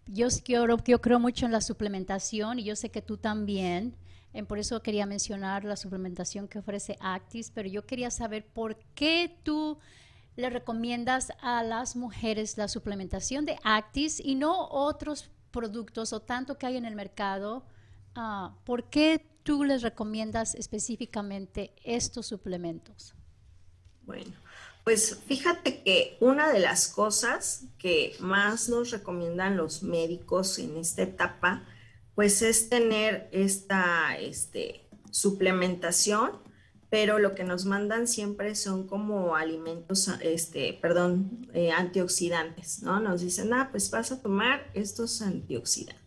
[0.07, 3.97] Yo, yo, yo creo mucho en la suplementación y yo sé que tú también
[4.47, 9.39] por eso quería mencionar la suplementación que ofrece Actis, pero yo quería saber por qué
[9.43, 9.79] tú
[10.37, 16.57] le recomiendas a las mujeres la suplementación de Actis y no otros productos o tanto
[16.57, 17.67] que hay en el mercado.
[18.15, 23.17] Ah, ¿Por qué tú les recomiendas específicamente estos suplementos?
[24.03, 24.33] Bueno,
[24.85, 31.03] pues fíjate que una de las cosas que más nos recomiendan los médicos en esta
[31.03, 31.65] etapa
[32.15, 36.31] pues es tener esta este, suplementación,
[36.89, 43.01] pero lo que nos mandan siempre son como alimentos, este, perdón, eh, antioxidantes, ¿no?
[43.01, 46.00] Nos dicen, ah, pues vas a tomar estos antioxidantes.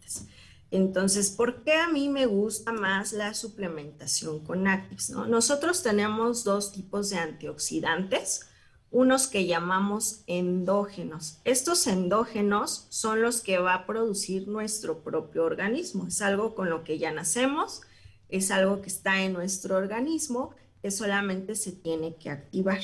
[0.73, 5.11] Entonces, ¿por qué a mí me gusta más la suplementación con Actives?
[5.11, 5.27] ¿no?
[5.27, 8.47] Nosotros tenemos dos tipos de antioxidantes
[8.89, 11.39] unos que llamamos endógenos.
[11.45, 16.07] Estos endógenos son los que va a producir nuestro propio organismo.
[16.07, 17.81] Es algo con lo que ya nacemos,
[18.29, 22.81] es algo que está en nuestro organismo, que solamente se tiene que activar.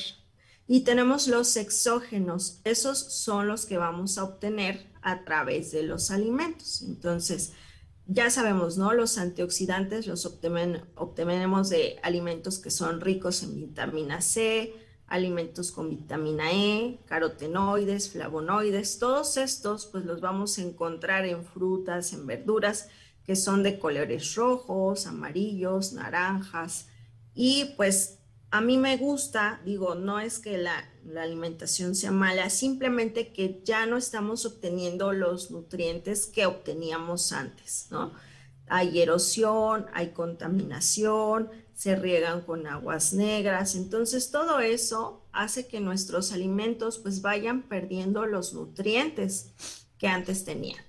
[0.68, 6.12] Y tenemos los exógenos, esos son los que vamos a obtener a través de los
[6.12, 6.82] alimentos.
[6.82, 7.52] Entonces,
[8.12, 8.92] ya sabemos, ¿no?
[8.92, 14.74] Los antioxidantes los obtenemos de alimentos que son ricos en vitamina C,
[15.06, 22.12] alimentos con vitamina E, carotenoides, flavonoides, todos estos pues los vamos a encontrar en frutas,
[22.12, 22.88] en verduras
[23.24, 26.88] que son de colores rojos, amarillos, naranjas
[27.32, 28.18] y pues
[28.50, 33.60] a mí me gusta, digo, no es que la, la, alimentación sea mala, simplemente que
[33.64, 38.12] ya no estamos obteniendo los nutrientes que obteníamos antes, ¿no?
[38.66, 46.32] Hay erosión, hay contaminación, se riegan con aguas negras, entonces todo eso hace que nuestros
[46.32, 49.52] alimentos pues vayan perdiendo los nutrientes
[49.98, 50.84] que antes tenían.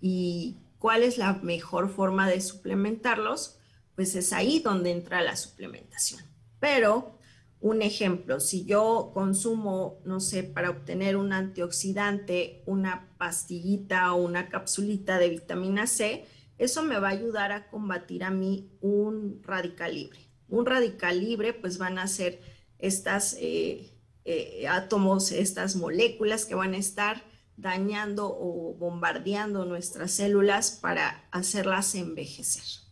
[0.00, 3.58] ¿Y cuál es la mejor forma de suplementarlos?
[3.94, 6.22] Pues es ahí donde entra la suplementación.
[6.60, 7.15] Pero,
[7.60, 14.48] un ejemplo, si yo consumo, no sé, para obtener un antioxidante, una pastillita o una
[14.48, 16.26] capsulita de vitamina C,
[16.58, 20.18] eso me va a ayudar a combatir a mí un radical libre.
[20.48, 22.40] Un radical libre, pues van a ser
[22.78, 23.90] estas eh,
[24.24, 27.24] eh, átomos, estas moléculas que van a estar
[27.56, 32.86] dañando o bombardeando nuestras células para hacerlas envejecer.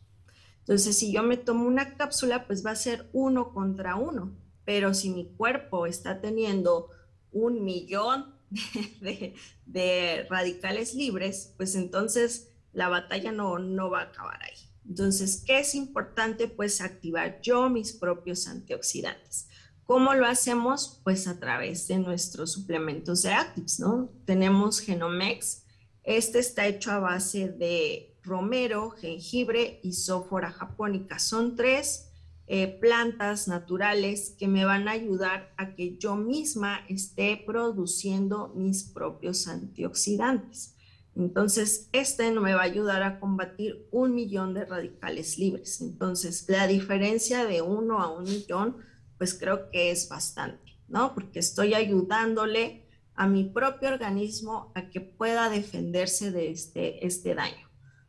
[0.60, 4.94] Entonces, si yo me tomo una cápsula, pues va a ser uno contra uno, pero
[4.94, 6.88] si mi cuerpo está teniendo
[7.32, 8.34] un millón
[9.66, 14.58] de, radicales libres, pues entonces la batalla no, no va a acabar ahí.
[14.86, 16.48] Entonces, ¿qué es importante?
[16.48, 19.48] Pues activar yo mis propios antioxidantes.
[19.84, 21.00] ¿Cómo lo hacemos?
[21.04, 24.10] Pues a través de nuestros suplementos de Actives, ¿no?
[24.24, 25.64] Tenemos Genomex.
[26.02, 31.18] Este está hecho a base de romero, jengibre y sófora japónica.
[31.18, 32.03] Son tres
[32.46, 38.84] eh, plantas naturales que me van a ayudar a que yo misma esté produciendo mis
[38.84, 40.74] propios antioxidantes.
[41.16, 45.80] Entonces, este me va a ayudar a combatir un millón de radicales libres.
[45.80, 48.76] Entonces, la diferencia de uno a un millón,
[49.16, 51.14] pues creo que es bastante, ¿no?
[51.14, 57.63] Porque estoy ayudándole a mi propio organismo a que pueda defenderse de este, este daño.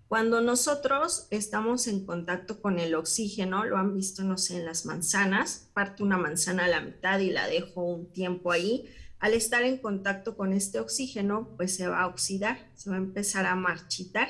[0.07, 4.85] Cuando nosotros estamos en contacto con el oxígeno, lo han visto, no sé, en las
[4.85, 8.87] manzanas, parte una manzana a la mitad y la dejo un tiempo ahí,
[9.19, 12.99] al estar en contacto con este oxígeno, pues se va a oxidar, se va a
[12.99, 14.27] empezar a marchitar.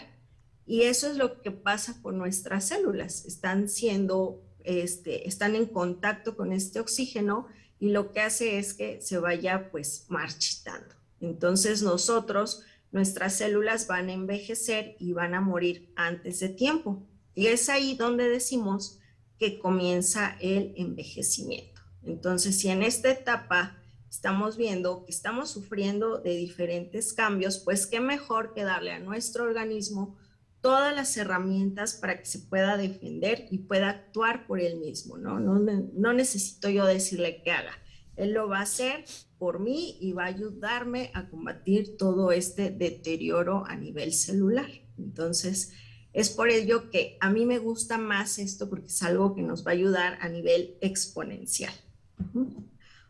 [0.66, 3.26] Y eso es lo que pasa con nuestras células.
[3.26, 7.48] Están siendo, este, están en contacto con este oxígeno
[7.80, 10.96] y lo que hace es que se vaya pues marchitando.
[11.20, 12.64] Entonces nosotros
[12.96, 17.06] nuestras células van a envejecer y van a morir antes de tiempo.
[17.34, 19.00] Y es ahí donde decimos
[19.38, 21.82] que comienza el envejecimiento.
[22.04, 23.76] Entonces, si en esta etapa
[24.10, 29.44] estamos viendo que estamos sufriendo de diferentes cambios, pues qué mejor que darle a nuestro
[29.44, 30.16] organismo
[30.62, 35.38] todas las herramientas para que se pueda defender y pueda actuar por él mismo, ¿no?
[35.42, 37.78] No, necesito yo decirle qué haga.
[38.16, 39.06] Él lo va a hacer
[39.38, 44.70] por mí y va a ayudarme a combatir todo este deterioro a nivel celular.
[44.98, 45.74] Entonces,
[46.14, 49.66] es por ello que a mí me gusta más esto porque es algo que nos
[49.66, 51.74] va a ayudar a nivel exponencial.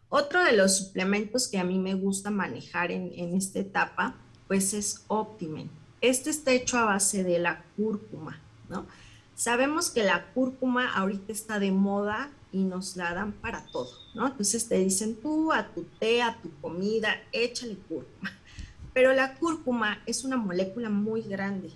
[0.10, 4.16] Otro de los suplementos que a mí me gusta manejar en, en esta etapa,
[4.48, 5.70] pues es Optimen.
[6.02, 8.88] Este está hecho a base de la cúrcuma, ¿no?
[9.36, 14.28] Sabemos que la cúrcuma ahorita está de moda y nos la dan para todo, ¿no?
[14.28, 18.32] Entonces te dicen tú a tu té, a tu comida, échale cúrcuma.
[18.94, 21.70] Pero la cúrcuma es una molécula muy grande.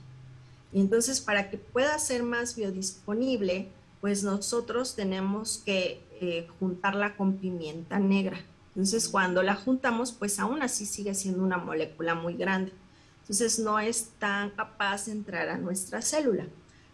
[0.71, 3.67] Y entonces para que pueda ser más biodisponible,
[3.99, 8.39] pues nosotros tenemos que eh, juntarla con pimienta negra.
[8.69, 12.71] Entonces cuando la juntamos, pues aún así sigue siendo una molécula muy grande.
[13.23, 16.47] Entonces no es tan capaz de entrar a nuestra célula.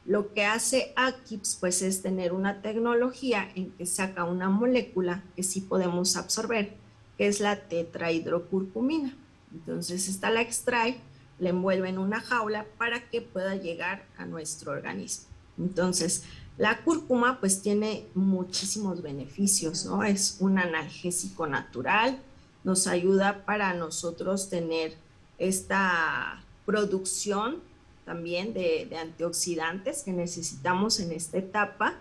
[0.06, 5.42] Lo que hace Akips pues es tener una tecnología en que saca una molécula que
[5.42, 6.76] sí podemos absorber,
[7.18, 9.16] que es la tetrahidrocurcumina.
[9.52, 11.00] Entonces esta la extrae,
[11.40, 15.26] la envuelve en una jaula para que pueda llegar a nuestro organismo.
[15.58, 16.24] Entonces,
[16.58, 20.04] la cúrcuma pues tiene muchísimos beneficios, ¿no?
[20.04, 22.20] Es un analgésico natural,
[22.64, 24.96] nos ayuda para nosotros tener
[25.38, 27.62] esta producción
[28.06, 31.96] también de, antioxidantes que necesitamos en esta etapa.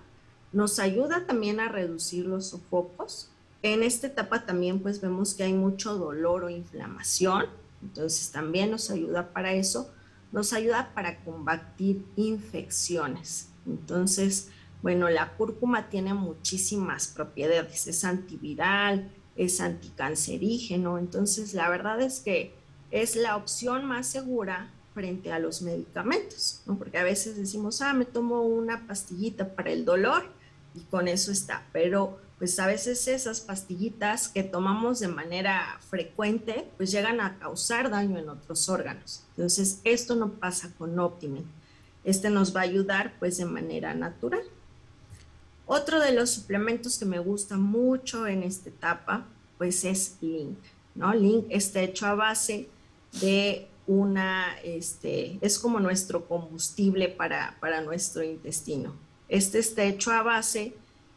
[0.52, 3.30] Nos ayuda también a reducir los sofocos.
[3.62, 7.46] En esta etapa también pues vemos que hay mucho dolor o inflamación,
[7.82, 9.90] entonces también nos ayuda para eso.
[10.30, 13.48] Nos ayuda para combatir infecciones.
[13.66, 14.50] Entonces,
[14.82, 22.54] bueno, la cúrcuma tiene muchísimas propiedades, es antiviral, es anticancerígeno, entonces la verdad es que
[22.90, 26.78] es la opción más segura frente a los medicamentos, ¿no?
[26.78, 30.22] porque a veces decimos, ah, me tomo una pastillita para el dolor
[30.74, 36.68] y con eso está, pero pues a veces esas pastillitas que tomamos de manera frecuente,
[36.76, 39.22] pues llegan a causar daño en otros órganos.
[39.30, 41.44] Entonces, esto no pasa con Optimen.
[42.02, 44.42] Este nos va a ayudar pues de manera natural.
[45.66, 50.58] Otro de los suplementos que me gusta mucho en esta etapa, pues es Link,
[50.94, 51.14] ¿no?
[51.14, 52.68] Link está hecho a base
[53.20, 58.94] de una, este, es como nuestro combustible para, para nuestro intestino.
[59.28, 60.74] Este está hecho a base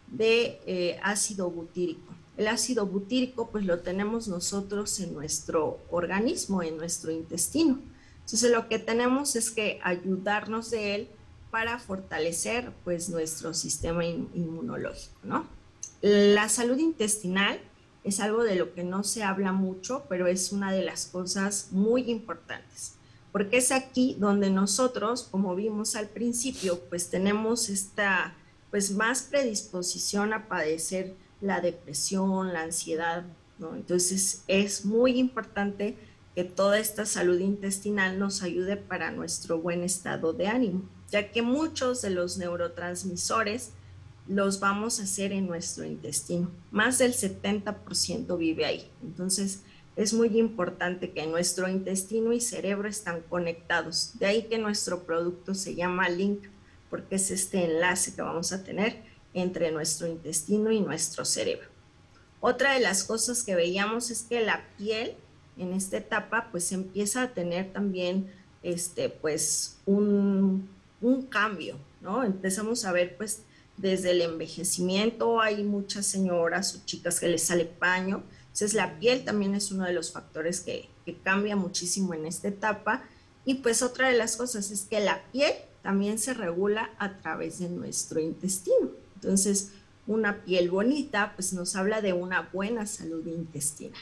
[0.07, 2.13] de eh, ácido butírico.
[2.37, 7.79] El ácido butírico pues lo tenemos nosotros en nuestro organismo, en nuestro intestino.
[8.19, 11.07] Entonces lo que tenemos es que ayudarnos de él
[11.51, 15.47] para fortalecer pues nuestro sistema inmunológico, ¿no?
[16.01, 17.59] La salud intestinal
[18.07, 21.69] es algo de lo que no se habla mucho, pero es una de las cosas
[21.71, 22.93] muy importantes,
[23.31, 28.35] porque es aquí donde nosotros, como vimos al principio, pues tenemos esta
[28.71, 33.25] pues más predisposición a padecer la depresión, la ansiedad.
[33.59, 35.97] Entonces es muy importante
[36.35, 41.41] que toda esta salud intestinal nos ayude para nuestro buen estado de ánimo, ya que
[41.41, 43.71] muchos de los neurotransmisores
[44.27, 46.51] los vamos a hacer en nuestro intestino.
[46.71, 48.89] Más del 70% vive ahí.
[49.01, 49.61] Entonces,
[49.95, 54.11] es muy importante que nuestro intestino y cerebro están conectados.
[54.19, 56.43] De ahí que nuestro producto se llama Link,
[56.89, 59.03] porque es este enlace que vamos a tener
[59.33, 61.67] entre nuestro intestino y nuestro cerebro.
[62.39, 65.15] Otra de las cosas que veíamos es que la piel
[65.57, 68.31] en esta etapa pues empieza a tener también
[68.63, 70.69] este pues un,
[71.29, 72.23] cambio, ¿no?
[72.23, 73.43] Empezamos a ver pues
[73.77, 78.23] desde el envejecimiento, hay muchas señoras o chicas que les sale paño,
[78.57, 80.89] entonces la piel también es uno de los factores que,
[81.23, 83.03] cambia muchísimo en esta etapa.
[83.45, 85.53] Y pues otra de las cosas es que la piel
[85.83, 88.89] también se regula a través de nuestro intestino.
[89.15, 89.69] Entonces,
[90.07, 94.01] una piel bonita pues nos habla de una buena salud intestinal.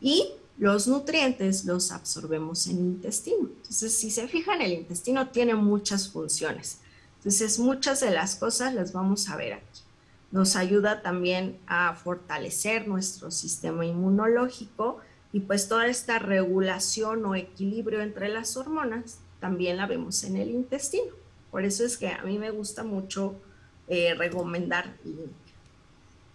[0.00, 3.50] Y los nutrientes los absorbemos en el intestino.
[3.58, 6.78] Entonces, si se fijan, el intestino tiene muchas funciones.
[7.20, 9.82] Entonces, muchas de las cosas las vamos a ver aquí.
[10.30, 15.00] Nos ayuda también a fortalecer nuestro sistema inmunológico
[15.30, 20.48] y pues toda esta regulación o equilibrio entre las hormonas también la vemos en el
[20.48, 21.12] intestino.
[21.50, 23.34] Por eso es que a mí me gusta mucho
[23.88, 24.96] eh, recomendar.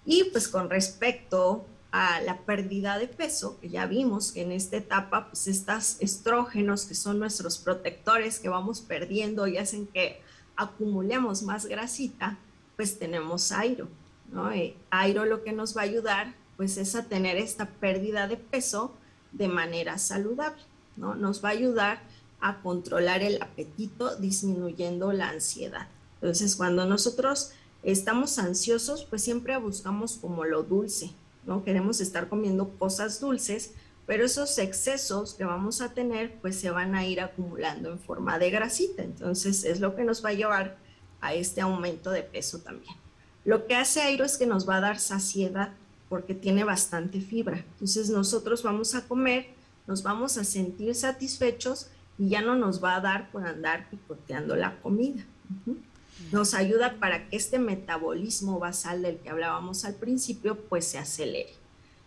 [0.06, 4.78] Y pues con respecto a la pérdida de peso, que ya vimos que en esta
[4.78, 10.22] etapa, pues estos estrógenos que son nuestros protectores que vamos perdiendo y hacen que
[10.56, 12.38] acumulemos más grasita,
[12.76, 13.88] pues tenemos airo,
[14.32, 14.52] ¿no?
[14.52, 18.38] Eh, airo lo que nos va a ayudar, pues es a tener esta pérdida de
[18.38, 18.94] peso
[19.32, 20.62] de manera saludable,
[20.96, 21.16] ¿no?
[21.16, 22.02] Nos va a ayudar
[22.40, 25.88] a controlar el apetito disminuyendo la ansiedad.
[26.16, 27.52] Entonces, cuando nosotros
[27.84, 31.12] estamos ansiosos, pues siempre buscamos como lo dulce,
[31.46, 31.64] ¿no?
[31.64, 33.74] Queremos estar comiendo cosas dulces
[34.06, 38.38] pero esos excesos que vamos a tener pues se van a ir acumulando en forma
[38.40, 40.78] de grasita, entonces es lo que nos va a llevar
[41.22, 42.96] a este aumento de peso también.
[43.44, 45.74] Lo que hace Airo es que nos va a dar saciedad
[46.10, 49.48] porque tiene bastante fibra, entonces nosotros vamos a comer,
[49.88, 54.56] nos vamos a sentir satisfechos y ya no nos va a dar por andar picoteando
[54.56, 55.24] la comida.
[56.32, 61.54] Nos ayuda para que este metabolismo basal del que hablábamos al principio pues se acelere.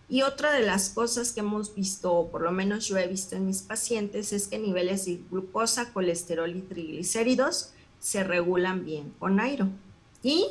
[0.09, 3.37] Y otra de las cosas que hemos visto, o por lo menos yo he visto
[3.37, 9.39] en mis pacientes, es que niveles de glucosa, colesterol y triglicéridos se regulan bien con
[9.39, 9.69] airo.
[10.23, 10.47] Y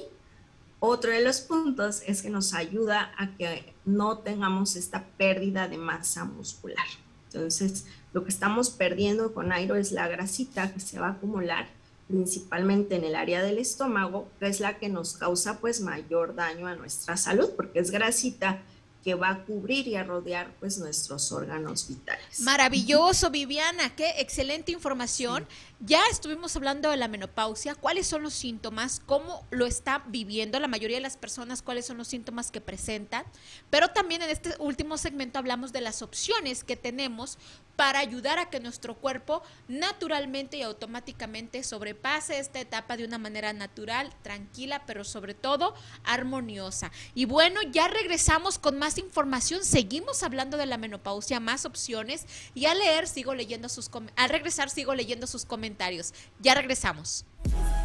[0.80, 5.78] otro de los puntos es que nos ayuda a que no tengamos esta pérdida de
[5.78, 6.86] masa muscular.
[7.34, 11.68] Entonces, lo que estamos perdiendo con airo es la grasita que se va a acumular
[12.08, 16.68] principalmente en el área del estómago, que es la que nos causa pues mayor daño
[16.68, 18.62] a nuestra salud, porque es grasita
[19.08, 22.42] que va a cubrir y a rodear pues nuestros órganos vitales.
[22.42, 25.48] Maravilloso, Viviana, qué excelente información.
[25.80, 30.68] Ya estuvimos hablando de la menopausia, cuáles son los síntomas, cómo lo está viviendo la
[30.68, 33.26] mayoría de las personas, cuáles son los síntomas que presentan,
[33.70, 37.38] pero también en este último segmento hablamos de las opciones que tenemos
[37.76, 43.54] para ayudar a que nuestro cuerpo naturalmente y automáticamente sobrepase esta etapa de una manera
[43.54, 46.92] natural, tranquila, pero sobre todo armoniosa.
[47.14, 52.26] Y bueno, ya regresamos con más información, seguimos hablando de la menopausia, más opciones.
[52.56, 55.67] Y al leer sigo leyendo sus al regresar sigo leyendo sus comentarios
[56.40, 57.26] Ya regresamos.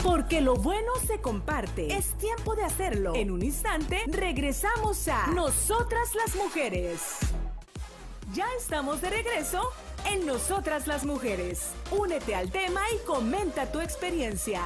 [0.02, 1.94] Porque lo bueno se comparte.
[1.96, 3.14] Es tiempo de hacerlo.
[3.14, 7.18] En un instante regresamos a Nosotras las Mujeres.
[8.32, 9.62] Ya estamos de regreso
[10.10, 11.70] en Nosotras las Mujeres.
[11.90, 14.64] Únete al tema y comenta tu experiencia.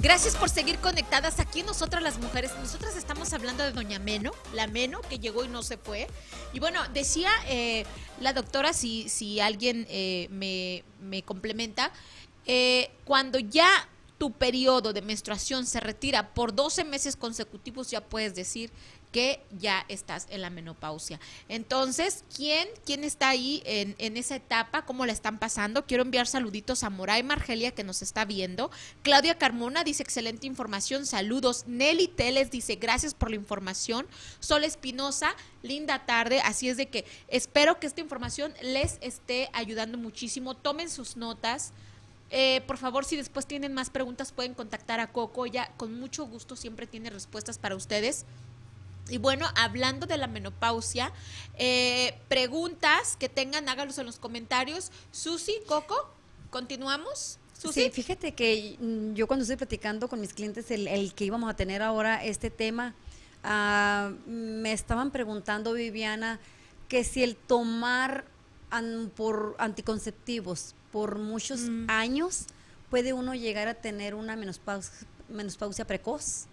[0.00, 2.52] Gracias por seguir conectadas aquí nosotras las mujeres.
[2.60, 6.06] Nosotras estamos hablando de Doña Meno, la Meno que llegó y no se fue.
[6.52, 7.84] Y bueno, decía eh,
[8.20, 10.28] la doctora, si, si alguien eh,
[11.00, 11.90] me, complementa,
[12.46, 13.68] eh, cuando ya
[14.18, 18.70] tu periodo de menstruación se retira por 12 meses consecutivos, ya puedes decir
[19.12, 21.18] que ya estás en la menopausia.
[21.48, 24.84] Entonces, ¿quién, quién está ahí en, en, esa etapa?
[24.84, 25.86] ¿Cómo la están pasando?
[25.86, 28.70] Quiero enviar saluditos a Moray Margelia que nos está viendo.
[29.02, 31.64] Claudia Carmona dice excelente información, saludos.
[31.66, 34.06] Nelly Teles dice gracias por la información.
[34.40, 36.40] Sol Espinosa, linda tarde.
[36.40, 40.54] Así es de que espero que esta información les esté ayudando muchísimo.
[40.54, 41.72] Tomen sus notas.
[42.30, 45.46] Eh, por favor, si después tienen más preguntas, pueden contactar a Coco.
[45.46, 48.26] Ella con mucho gusto siempre tiene respuestas para ustedes.
[49.08, 51.12] Y bueno, hablando de la menopausia,
[51.54, 54.90] eh, preguntas que tengan, hágalos en los comentarios.
[55.10, 56.10] Susi, Coco,
[56.50, 57.38] continuamos.
[57.58, 57.84] Susi.
[57.84, 61.50] Sí, fíjate que mm, yo cuando estoy platicando con mis clientes el, el que íbamos
[61.50, 62.94] a tener ahora este tema,
[63.44, 66.38] uh, me estaban preguntando, Viviana,
[66.88, 68.24] que si el tomar
[68.70, 71.86] an, por anticonceptivos por muchos mm.
[71.88, 72.46] años
[72.90, 76.46] puede uno llegar a tener una menopausia, menopausia precoz.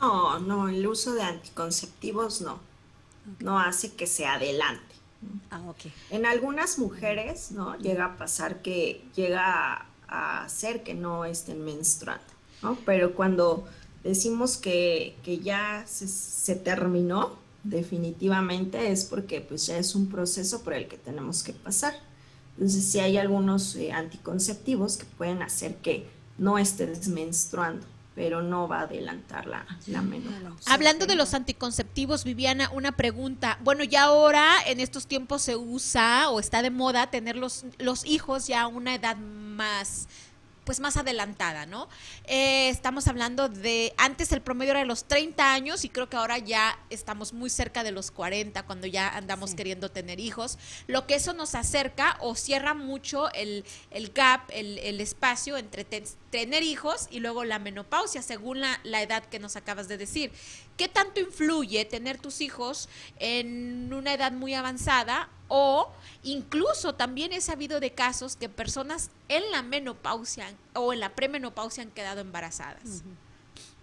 [0.00, 2.58] No, no, el uso de anticonceptivos no.
[3.38, 4.94] No hace que se adelante.
[5.50, 5.92] Ah, ok.
[6.10, 7.76] En algunas mujeres, ¿no?
[7.76, 12.24] Llega a pasar que llega a, hacer que no estén menstruando,
[12.62, 12.76] ¿no?
[12.86, 13.68] Pero cuando
[14.02, 20.62] decimos que, que ya se, se, terminó, definitivamente es porque pues ya es un proceso
[20.62, 21.94] por el que tenemos que pasar.
[22.54, 28.68] Entonces, sí hay algunos eh, anticonceptivos que pueden hacer que no estés menstruando pero no
[28.68, 30.72] va a adelantar la, la menopausia.
[30.72, 33.58] Hablando de los anticonceptivos, Viviana, una pregunta.
[33.62, 38.04] Bueno, ya ahora en estos tiempos se usa o está de moda tener los, los
[38.04, 40.08] hijos ya a una edad más
[40.64, 41.88] pues más adelantada, ¿no?
[42.24, 46.16] Eh, estamos hablando de, antes el promedio era de los 30 años y creo que
[46.16, 49.56] ahora ya estamos muy cerca de los 40 cuando ya andamos sí.
[49.56, 54.78] queriendo tener hijos, lo que eso nos acerca o cierra mucho el, el gap, el,
[54.78, 59.38] el espacio entre te, tener hijos y luego la menopausia, según la, la edad que
[59.38, 60.32] nos acabas de decir.
[60.80, 67.42] ¿Qué tanto influye tener tus hijos en una edad muy avanzada o incluso también he
[67.42, 73.02] sabido de casos que personas en la menopausia o en la premenopausia han quedado embarazadas?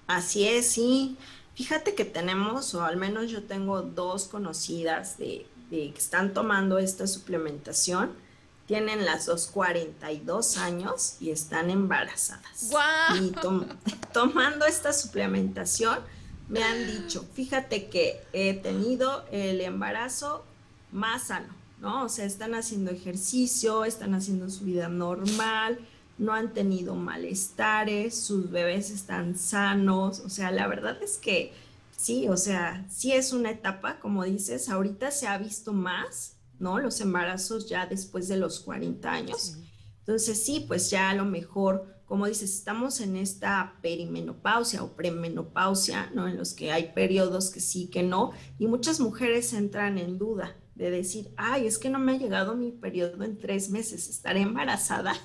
[0.07, 1.17] Así es, sí.
[1.53, 6.79] Fíjate que tenemos, o al menos yo tengo dos conocidas de, de que están tomando
[6.79, 8.15] esta suplementación
[8.65, 12.69] tienen las dos 42 años y están embarazadas.
[12.69, 13.23] Wow.
[13.23, 13.65] Y to
[14.13, 15.99] tomando esta suplementación
[16.49, 20.45] me han dicho, fíjate que he tenido el embarazo
[20.91, 22.05] más sano, ¿no?
[22.05, 25.79] O sea, están haciendo ejercicio, están haciendo su vida normal,
[26.17, 31.53] no han tenido malestares, sus bebés están sanos, o sea, la verdad es que
[31.95, 36.79] sí, o sea, sí es una etapa, como dices, ahorita se ha visto más, ¿no?
[36.79, 39.57] Los embarazos ya después de los 40 años.
[39.99, 46.09] Entonces, sí, pues ya a lo mejor, como dices, estamos en esta perimenopausia o premenopausia,
[46.15, 46.27] ¿no?
[46.27, 50.55] En los que hay periodos que sí, que no, y muchas mujeres entran en duda
[50.75, 54.41] de decir, ay, es que no me ha llegado mi periodo en tres meses, estaré
[54.41, 55.15] embarazada.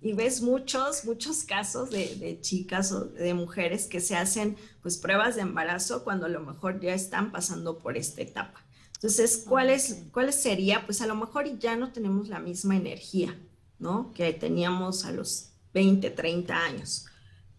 [0.00, 4.98] Y ves muchos, muchos casos de, de, chicas o de mujeres que se hacen pues
[4.98, 8.64] pruebas de embarazo cuando a lo mejor ya están pasando por esta etapa.
[8.94, 10.84] Entonces, ¿cuál, es, ¿cuál sería?
[10.84, 13.38] Pues a lo mejor ya no tenemos la misma energía,
[13.78, 14.12] ¿no?
[14.14, 17.06] Que teníamos a los 20, 30 años.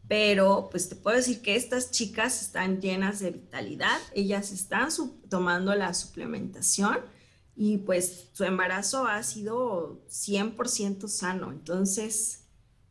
[0.07, 4.89] Pero pues te puedo decir que estas chicas están llenas de vitalidad, ellas están
[5.29, 6.99] tomando la suplementación
[7.55, 11.51] y pues su embarazo ha sido 100% sano.
[11.51, 12.45] Entonces,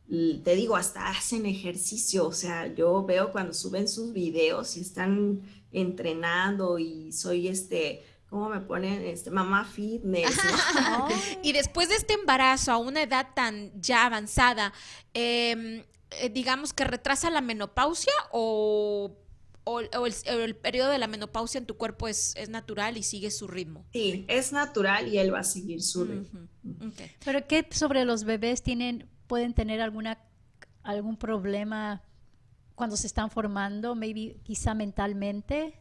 [0.09, 5.43] te digo, hasta hacen ejercicio, o sea, yo veo cuando suben sus videos y están
[5.71, 8.05] entrenando y soy este,
[8.35, 9.07] ¿cómo me ponen?
[9.07, 10.37] Este, mamá fitness.
[10.75, 11.07] ¿no?
[11.45, 14.73] y después de este embarazo a una edad tan ya avanzada,
[15.15, 15.87] eh,
[16.33, 19.21] digamos que retrasa la menopausia o
[19.67, 19.89] o, o, el,
[20.29, 23.47] o, el, periodo de la menopausia en tu cuerpo es, es, natural y sigue su
[23.47, 23.87] ritmo.
[23.93, 26.41] Sí, es natural y él va a seguir su ritmo.
[26.65, 26.93] Uh -huh.
[26.93, 27.11] okay.
[27.25, 30.19] Pero ¿qué sobre los bebés tienen, pueden tener alguna
[30.83, 32.03] algún problema
[32.75, 35.81] cuando se están formando, maybe quizá mentalmente?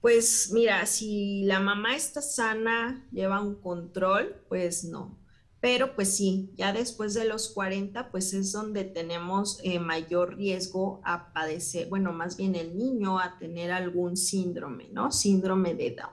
[0.00, 5.18] Pues mira, si la mamá está sana, lleva un control, pues no.
[5.60, 11.00] Pero pues sí, ya después de los 40, pues es donde tenemos eh, mayor riesgo
[11.04, 15.10] a padecer, bueno, más bien el niño a tener algún síndrome, ¿no?
[15.10, 16.12] Síndrome de Down.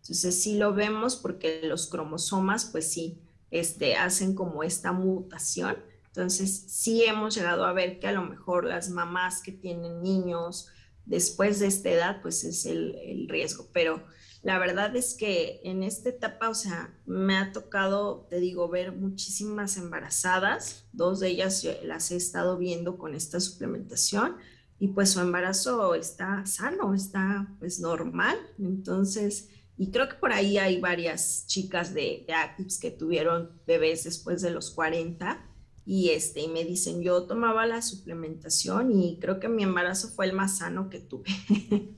[0.00, 5.76] Entonces sí lo vemos porque los cromosomas, pues sí, este, hacen como esta mutación.
[6.06, 10.68] Entonces sí hemos llegado a ver que a lo mejor las mamás que tienen niños
[11.06, 13.68] después de esta edad, pues es el, riesgo.
[13.72, 14.04] Pero
[14.42, 18.92] la verdad es que en esta etapa, o sea, me ha tocado, te digo, ver
[18.92, 24.36] muchísimas embarazadas, dos de ellas las he estado viendo con esta suplementación
[24.78, 28.36] y pues su embarazo está sano, está pues normal.
[28.58, 29.48] Entonces,
[29.78, 34.50] y creo que por ahí hay varias chicas de, de que tuvieron bebés después de
[34.50, 35.51] los 40
[35.84, 40.26] y este y me dicen, yo tomaba la suplementación y creo que mi embarazo fue
[40.26, 41.26] el más sano que tuve.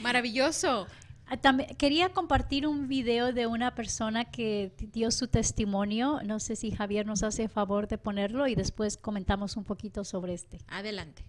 [0.00, 0.86] Maravilloso.
[1.26, 6.20] Ah, también, quería compartir un video de una persona que dio su testimonio.
[6.24, 10.32] No sé si Javier nos hace favor de ponerlo y después comentamos un poquito sobre
[10.32, 10.58] este.
[10.68, 11.24] Adelante.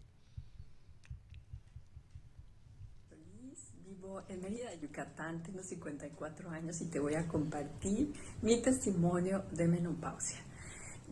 [3.85, 9.67] Vivo en Mérida, Yucatán, tengo 54 años y te voy a compartir mi testimonio de
[9.67, 10.39] menopausia.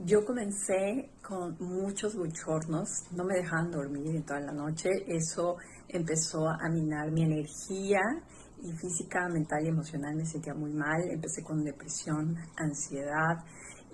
[0.05, 5.57] Yo comencé con muchos bochornos, no me dejaban dormir en toda la noche, eso
[5.89, 8.01] empezó a minar mi energía
[8.61, 11.01] y física, mental y emocional me sentía muy mal.
[11.09, 13.43] Empecé con depresión, ansiedad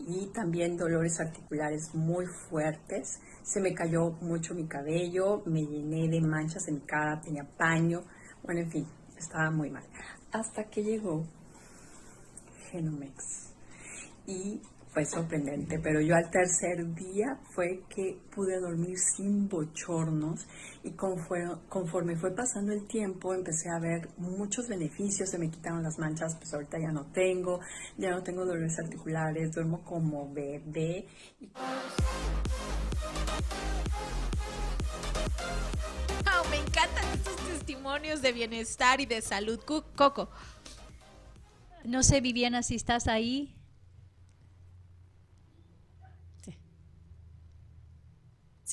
[0.05, 3.19] y también dolores articulares muy fuertes.
[3.41, 8.01] Se me cayó mucho mi cabello, me llené de manchas en mi cara, tenía paño,
[8.43, 8.87] bueno, en fin,
[9.17, 9.85] estaba muy mal.
[10.33, 11.25] Hasta que llegó
[12.71, 13.53] Genomex
[14.27, 14.61] y
[14.93, 20.47] fue sorprendente, pero yo al tercer día fue que pude dormir sin bochornos
[20.83, 25.81] y conforme, conforme, fue pasando el tiempo empecé a ver muchos beneficios, se me quitaron
[25.81, 27.59] las manchas, pues ahorita ya no tengo,
[27.97, 31.07] ya no tengo dolores articulares, duermo como bebé.
[36.23, 39.59] Wow, me encantan estos testimonios de bienestar y de salud.
[39.65, 40.29] Coco.
[41.83, 43.55] No sé, Viviana, si estás ahí.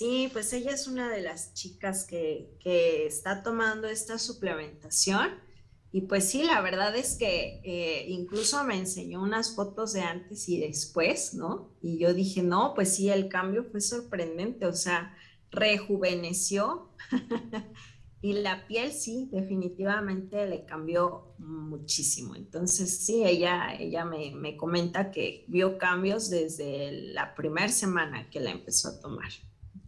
[0.00, 5.28] Sí, pues ella es una de las chicas que, que está tomando esta suplementación.
[5.92, 10.48] Y pues sí, la verdad es que eh, incluso me enseñó unas fotos de antes
[10.48, 11.76] y después, ¿no?
[11.82, 15.14] Y yo dije, no, pues sí, el cambio fue sorprendente, o sea,
[15.50, 16.94] rejuveneció
[18.22, 22.36] y la piel sí, definitivamente le cambió muchísimo.
[22.36, 28.40] Entonces sí, ella, ella me, me comenta que vio cambios desde la primera semana que
[28.40, 29.28] la empezó a tomar.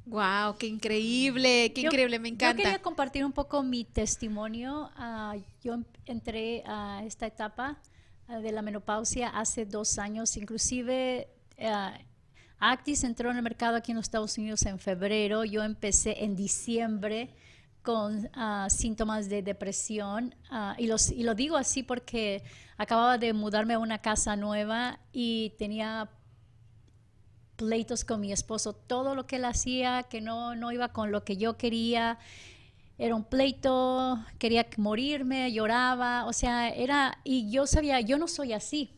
[0.05, 2.63] Wow, qué increíble, qué Yo- increíble, me Yo encanta.
[2.63, 4.91] quería compartir un poco mi testimonio.
[4.97, 7.79] Ah, yo em- entré a esta etapa
[8.29, 11.29] ah, de la menopausia hace dos años, inclusive
[11.61, 11.97] ah,
[12.59, 15.45] Actis entró en el mercado aquí en los Estados Unidos en febrero.
[15.45, 17.31] Yo empecé en diciembre
[17.83, 22.43] con ah, síntomas de depresión ah, y, los, y lo digo así porque
[22.77, 26.09] acababa de mudarme a una casa nueva y tenía
[27.63, 31.23] pleitos con mi esposo, todo lo que él hacía, que no, no iba con lo
[31.23, 32.19] que yo quería,
[32.99, 38.53] era un pleito, quería morirme, lloraba, o sea, era, y yo sabía, yo no soy
[38.53, 38.91] así.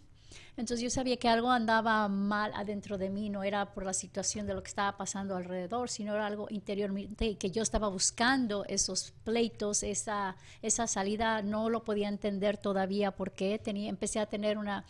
[0.56, 4.46] Entonces yo sabía que algo andaba mal adentro de mí, no era por la situación
[4.46, 9.12] de lo que estaba pasando alrededor, sino era algo interiormente que yo estaba buscando esos
[9.24, 14.86] pleitos, esa, esa salida, no lo podía entender todavía porque tenía, empecé a tener una,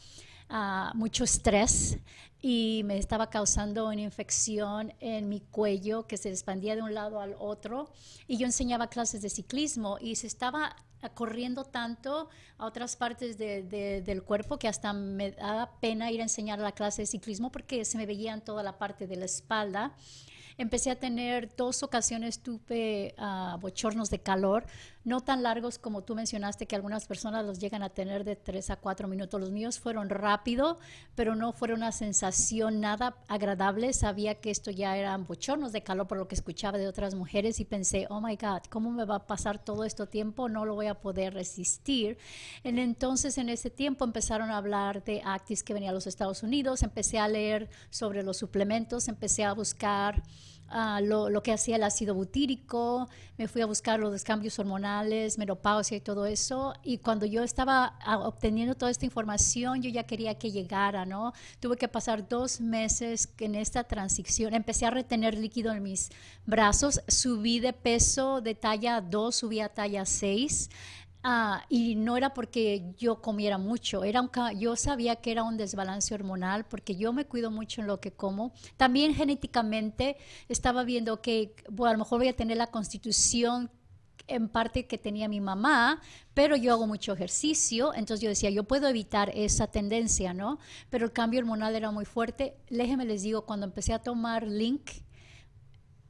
[0.56, 1.98] ah, mucho estrés
[2.40, 7.18] y me estaba causando una infección en mi cuello que se expandía de un lado
[7.20, 7.90] al otro
[8.28, 10.76] y yo enseñaba clases de ciclismo y se estaba
[11.14, 16.20] corriendo tanto a otras partes de- de- del cuerpo que hasta me daba pena ir
[16.20, 19.16] a enseñar la clase de ciclismo porque se me veía en toda la parte de
[19.16, 19.92] la espalda.
[20.56, 24.64] Empecé a tener dos ocasiones, tuve ah, bochornos de calor,
[25.04, 28.70] no tan largos como tú mencionaste, que algunas personas los llegan a tener de 3
[28.70, 29.40] a 4 minutos.
[29.40, 30.78] Los míos fueron rápido,
[31.14, 33.92] pero no fueron una sensación nada agradable.
[33.92, 37.60] Sabía que esto ya eran bochornos de calor por lo que escuchaba de otras mujeres
[37.60, 40.48] y pensé, oh my God, ¿cómo me va a pasar todo este tiempo?
[40.48, 42.16] No lo voy a poder resistir.
[42.62, 46.42] En- Entonces, en ese tiempo empezaron a hablar de Actis que venía a los Estados
[46.42, 50.22] Unidos, empecé a leer sobre los suplementos, empecé a buscar
[50.74, 53.08] ah, lo, lo que hacía el ácido butírico,
[53.38, 56.74] me fui a buscar los cambios hormonales, menopausia y todo eso.
[56.82, 61.32] Y cuando yo estaba ah, obteniendo toda esta información, yo ya quería que llegara, ¿no?
[61.60, 64.54] Tuve que pasar dos meses en esta transición.
[64.54, 66.10] Empecé a retener líquido en mis
[66.44, 70.70] brazos, subí de peso de talla 2, subí a talla 6.
[71.26, 75.56] Ah, y no era porque yo comiera mucho, era un yo sabía que era un
[75.56, 78.52] desbalance hormonal porque yo me cuido mucho en lo que como.
[78.76, 80.18] También genéticamente
[80.50, 83.70] estaba viendo que bueno, a lo mejor voy a tener la constitución
[84.26, 86.02] en parte que tenía mi mamá,
[86.34, 90.58] pero yo hago mucho ejercicio, entonces yo decía, yo puedo evitar esa tendencia, ¿no?
[90.90, 92.58] Pero el cambio hormonal era muy fuerte.
[92.68, 94.90] Déjenme les digo, cuando empecé a tomar Link,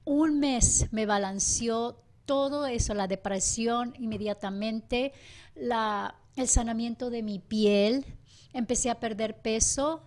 [0.05, 5.12] un mes me balanceó todo eso, la depresión inmediatamente,
[5.55, 8.05] la, el sanamiento de mi piel,
[8.53, 10.03] empecé a perder peso,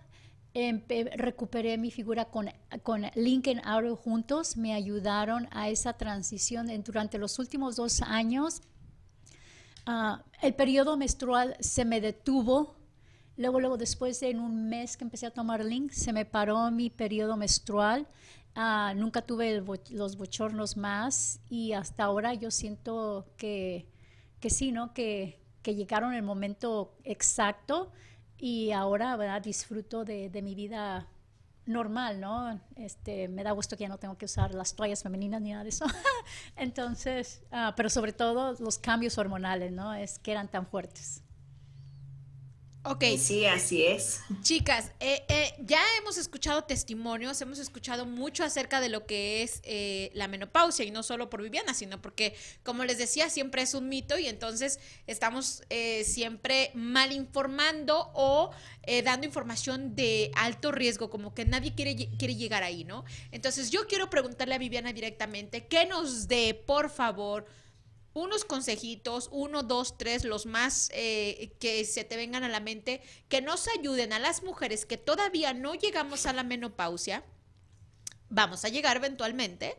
[1.16, 2.50] recuperé mi figura con,
[2.82, 8.62] con Lincoln Arrow juntos, me ayudaron a esa transición durante los últimos dos años.
[9.86, 12.76] Ah, el periodo menstrual se me detuvo.
[13.36, 16.70] Luego, luego, después de en un mes que empecé a tomar Link, se me paró
[16.72, 18.08] mi periodo menstrual.
[18.60, 23.86] Ah, nunca tuve los bochornos más y hasta ahora yo siento que,
[24.40, 24.92] que sí, ¿no?
[24.92, 27.92] Que, que llegaron el momento exacto
[28.36, 29.42] y ahora ¿verdad?
[29.42, 31.06] disfruto de, de, mi vida
[31.66, 32.60] normal, ¿no?
[32.74, 35.62] Este, me da gusto que ya no tengo que usar las toallas femeninas ni nada
[35.62, 35.86] de eso.
[36.56, 39.94] Entonces, ah, pero sobre todo los cambios hormonales, ¿no?
[39.94, 41.22] Es que eran tan fuertes.
[42.90, 43.04] Ok.
[43.18, 44.20] Sí, así es.
[44.40, 49.60] Chicas, eh, eh, ya hemos escuchado testimonios, hemos escuchado mucho acerca de lo que es
[49.64, 53.74] eh, la menopausia y no solo por Viviana, sino porque, como les decía, siempre es
[53.74, 55.62] un mito y entonces estamos
[56.02, 58.50] siempre mal informando o
[59.04, 63.04] dando información de alto riesgo, como que nadie quiere, quiere llegar ahí, ¿no?
[63.32, 67.46] Entonces yo quiero preguntarle a Viviana directamente que nos dé, por favor,
[68.18, 73.00] unos consejitos, uno, dos, tres, los más eh, que se te vengan a la mente,
[73.28, 77.24] que nos ayuden a las mujeres que todavía no llegamos a la menopausia,
[78.28, 79.76] vamos a llegar eventualmente,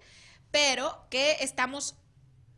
[0.51, 1.95] pero que estamos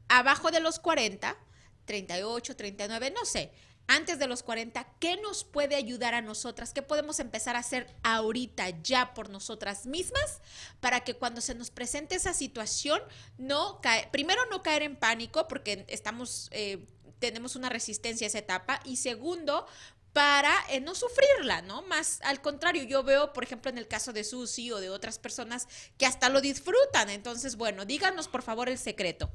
[0.08, 1.38] abajo de los 40,
[1.86, 3.52] 38, 39, no sé,
[3.92, 6.72] antes de los 40, ¿qué nos puede ayudar a nosotras?
[6.72, 10.40] ¿Qué podemos empezar a hacer ahorita ya por nosotras mismas
[10.80, 13.02] para que cuando se nos presente esa situación,
[13.38, 16.88] no cae, primero no caer en pánico porque estamos, eh,
[17.20, 19.66] tenemos una resistencia a esa etapa y segundo,
[20.14, 21.82] para eh, no sufrirla, ¿no?
[21.84, 25.20] Más al contrario, yo veo, por ejemplo, en el caso de Susi o de otras
[25.20, 25.68] personas
[25.98, 27.10] que hasta lo disfrutan.
[27.10, 29.30] Entonces, bueno, díganos por favor el secreto.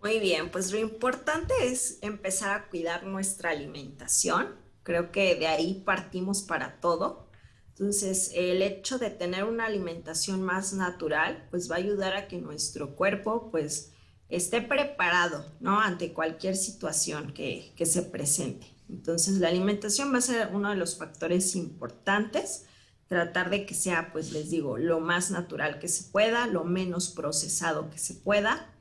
[0.00, 4.54] Muy bien, pues lo importante es empezar a cuidar nuestra alimentación.
[4.84, 7.28] Creo que de ahí partimos para todo.
[7.70, 12.38] Entonces, el hecho de tener una alimentación más natural, pues va a ayudar a que
[12.38, 13.92] nuestro cuerpo, pues,
[14.28, 15.80] esté preparado, ¿no?
[15.80, 18.68] Ante cualquier situación que, que se presente.
[18.88, 22.66] Entonces, la alimentación va a ser uno de los factores importantes.
[23.08, 27.08] Tratar de que sea, pues, les digo, lo más natural que se pueda, lo menos
[27.08, 28.74] procesado que se pueda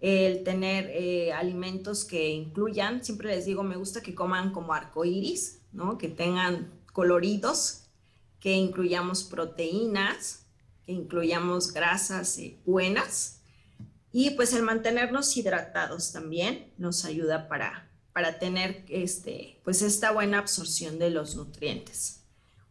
[0.00, 5.60] el tener eh, alimentos que incluyan, siempre les digo, me gusta que coman como arcoíris,
[5.72, 5.98] ¿no?
[5.98, 7.84] Que tengan coloridos,
[8.40, 10.46] que incluyamos proteínas,
[10.84, 13.40] que incluyamos grasas eh, buenas
[14.12, 20.38] y pues el mantenernos hidratados también nos ayuda para, para tener este, pues esta buena
[20.38, 22.24] absorción de los nutrientes.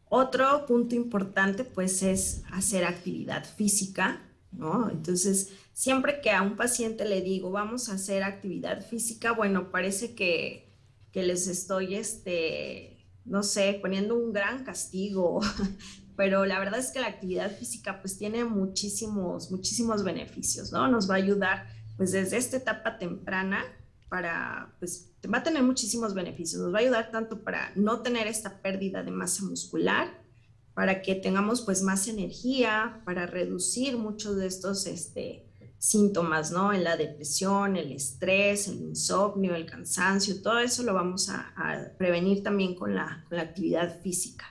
[0.10, 4.22] Otro punto importante pues es hacer actividad física,
[4.52, 4.90] ¿no?
[4.90, 10.16] Entonces, siempre que a un paciente le digo, vamos a hacer actividad física, bueno, parece
[10.16, 10.68] que,
[11.14, 15.42] les estoy, este, no sé, poniendo un gran castigo,
[16.16, 20.88] pero la verdad es que la actividad física pues tiene muchísimos, muchísimos beneficios, ¿no?
[20.88, 23.66] Nos va a ayudar pues desde esta etapa temprana
[24.10, 28.28] para, pues va a tener muchísimos beneficios, nos va a ayudar tanto para no tener
[28.28, 30.19] esta pérdida de masa muscular,
[30.80, 35.46] para que tengamos pues más energía, para reducir muchos de estos, este,
[35.78, 36.72] síntomas, ¿no?
[36.72, 41.54] En la depresión, el estrés, el insomnio, el cansancio, todo eso lo vamos a,
[41.98, 44.46] prevenir también con la, con la, actividad física.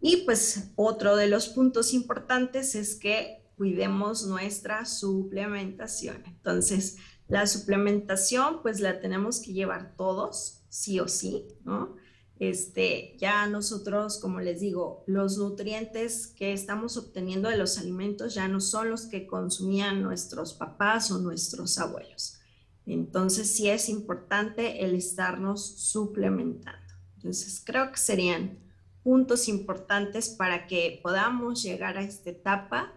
[0.00, 6.20] Y pues otro de los puntos importantes es que cuidemos nuestra suplementación.
[6.26, 6.96] Entonces,
[7.28, 11.94] la suplementación pues la tenemos que llevar todos, sí o sí, ¿no?
[12.40, 18.48] Este, ya nosotros, como les digo, los nutrientes que estamos obteniendo de los alimentos ya
[18.48, 22.40] no son los que consumían nuestros papás o nuestros abuelos.
[22.86, 26.80] Entonces sí es importante el estarnos suplementando.
[27.16, 28.58] Entonces creo que serían
[29.02, 32.92] puntos importantes para que podamos llegar a esta etapa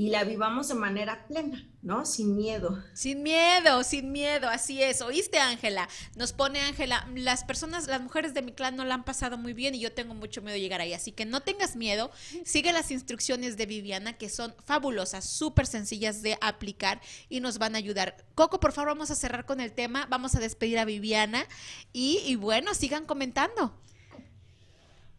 [0.00, 2.06] y la vivamos de manera plena, ¿no?
[2.06, 2.82] Sin miedo.
[2.94, 5.02] Sin miedo, sin miedo, así es.
[5.02, 5.90] ¿Oíste, Ángela?
[6.16, 9.52] Nos pone Ángela, las personas, las mujeres de mi clan no la han pasado muy
[9.52, 10.94] bien y yo tengo mucho miedo de llegar ahí.
[10.94, 12.10] Así que no tengas miedo,
[12.46, 17.74] sigue las instrucciones de Viviana, que son fabulosas, súper sencillas de aplicar y nos van
[17.74, 18.16] a ayudar.
[18.34, 21.44] Coco, por favor, vamos a cerrar con el tema, vamos a despedir a Viviana
[21.92, 23.78] y, y bueno, sigan comentando.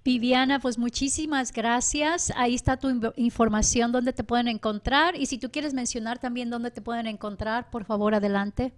[0.03, 2.31] Viviana, pues muchísimas gracias.
[2.35, 5.15] Ahí está tu información donde te pueden encontrar.
[5.15, 8.73] Y si tú quieres mencionar también dónde te pueden encontrar, por favor, adelante.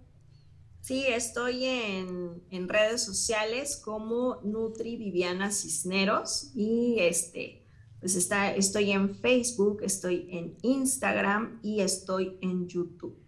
[0.82, 7.64] Sí, estoy en, en redes sociales como Nutri Viviana Cisneros y este,
[8.00, 13.18] pues está, estoy en Facebook, estoy en Instagram y estoy en YouTube.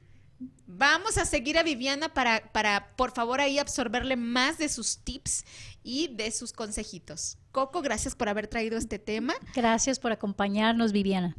[0.67, 5.47] Vamos a seguir a Viviana para, para, por favor, ahí absorberle más de sus tips
[5.83, 7.39] y de sus consejitos.
[7.57, 9.33] Coco, gracias por haber traído este tema.
[9.55, 11.39] Gracias por acompañarnos, Viviana.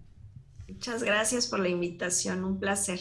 [0.67, 2.99] Muchas gracias por la invitación, un placer.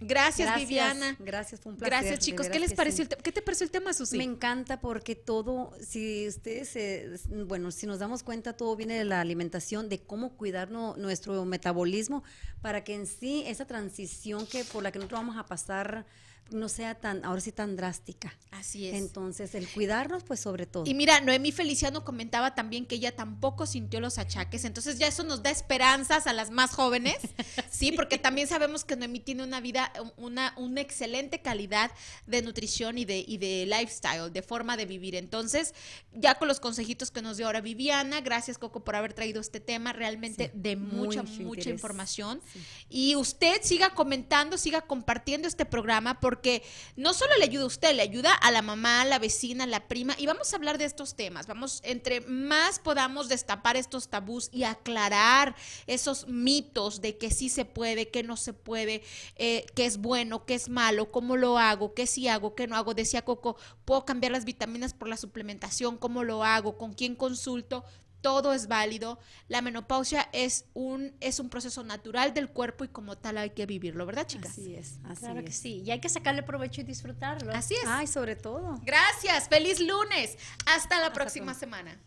[0.00, 1.14] Gracias, Viviana.
[1.18, 1.92] Gracias, fue un placer.
[1.92, 2.48] Gracias, chicos.
[2.48, 3.04] ¿Qué les pareció?
[3.04, 3.10] Sí.
[3.22, 4.16] ¿Qué te pareció el tema, Susi?
[4.16, 9.20] Me encanta porque todo, si ustedes, bueno, si nos damos cuenta, todo viene de la
[9.20, 12.24] alimentación, de cómo cuidar no, nuestro metabolismo
[12.62, 16.06] para que en sí esa transición que por la que nosotros vamos a pasar
[16.50, 18.36] no sea tan, ahora sí tan drástica.
[18.50, 18.94] Así es.
[18.94, 20.84] Entonces, el cuidarnos, pues sobre todo.
[20.86, 25.24] Y mira, Noemí Feliciano comentaba también que ella tampoco sintió los achaques, entonces ya eso
[25.24, 27.16] nos da esperanzas a las más jóvenes,
[27.70, 31.90] sí, porque también sabemos que Noemí tiene una vida, una, una excelente calidad
[32.26, 35.14] de nutrición y de, y de lifestyle, de forma de vivir.
[35.14, 35.74] Entonces,
[36.12, 39.60] ya con los consejitos que nos dio ahora Viviana, gracias Coco por haber traído este
[39.60, 42.40] tema, realmente sí, de mucha, mucha información.
[42.52, 42.60] Sí.
[42.90, 46.62] Y usted siga comentando, siga compartiendo este programa, porque porque
[46.96, 49.66] no solo le ayuda a usted, le ayuda a la mamá, a la vecina, a
[49.66, 51.46] la prima, y vamos a hablar de estos temas.
[51.46, 55.54] Vamos, entre más podamos destapar estos tabús y aclarar
[55.86, 59.02] esos mitos de que sí se puede, que no se puede,
[59.36, 62.76] eh, qué es bueno, qué es malo, cómo lo hago, qué sí hago, qué no
[62.76, 62.94] hago.
[62.94, 67.84] Decía Coco, puedo cambiar las vitaminas por la suplementación, cómo lo hago, con quién consulto
[68.22, 69.18] todo es válido.
[69.48, 73.66] La menopausia es un, es un proceso natural del cuerpo y como tal hay que
[73.66, 74.52] vivirlo, ¿verdad, chicas?
[74.52, 75.44] Así es, así claro es.
[75.46, 75.82] que sí.
[75.84, 77.52] Y hay que sacarle provecho y disfrutarlo.
[77.52, 77.84] Así es.
[77.86, 78.80] Ay, sobre todo.
[78.82, 79.48] Gracias.
[79.48, 80.38] Feliz lunes.
[80.66, 81.60] Hasta la Hasta próxima pronto.
[81.60, 82.00] semana.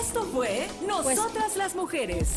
[0.00, 2.28] Esto fue Nosotras pues, las Mujeres,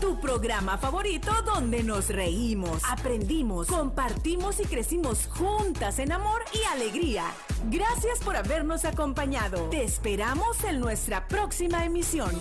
[0.00, 7.24] tu programa favorito donde nos reímos, aprendimos, compartimos y crecimos juntas en amor y alegría.
[7.70, 9.68] Gracias por habernos acompañado.
[9.70, 12.32] Te esperamos en nuestra próxima emisión.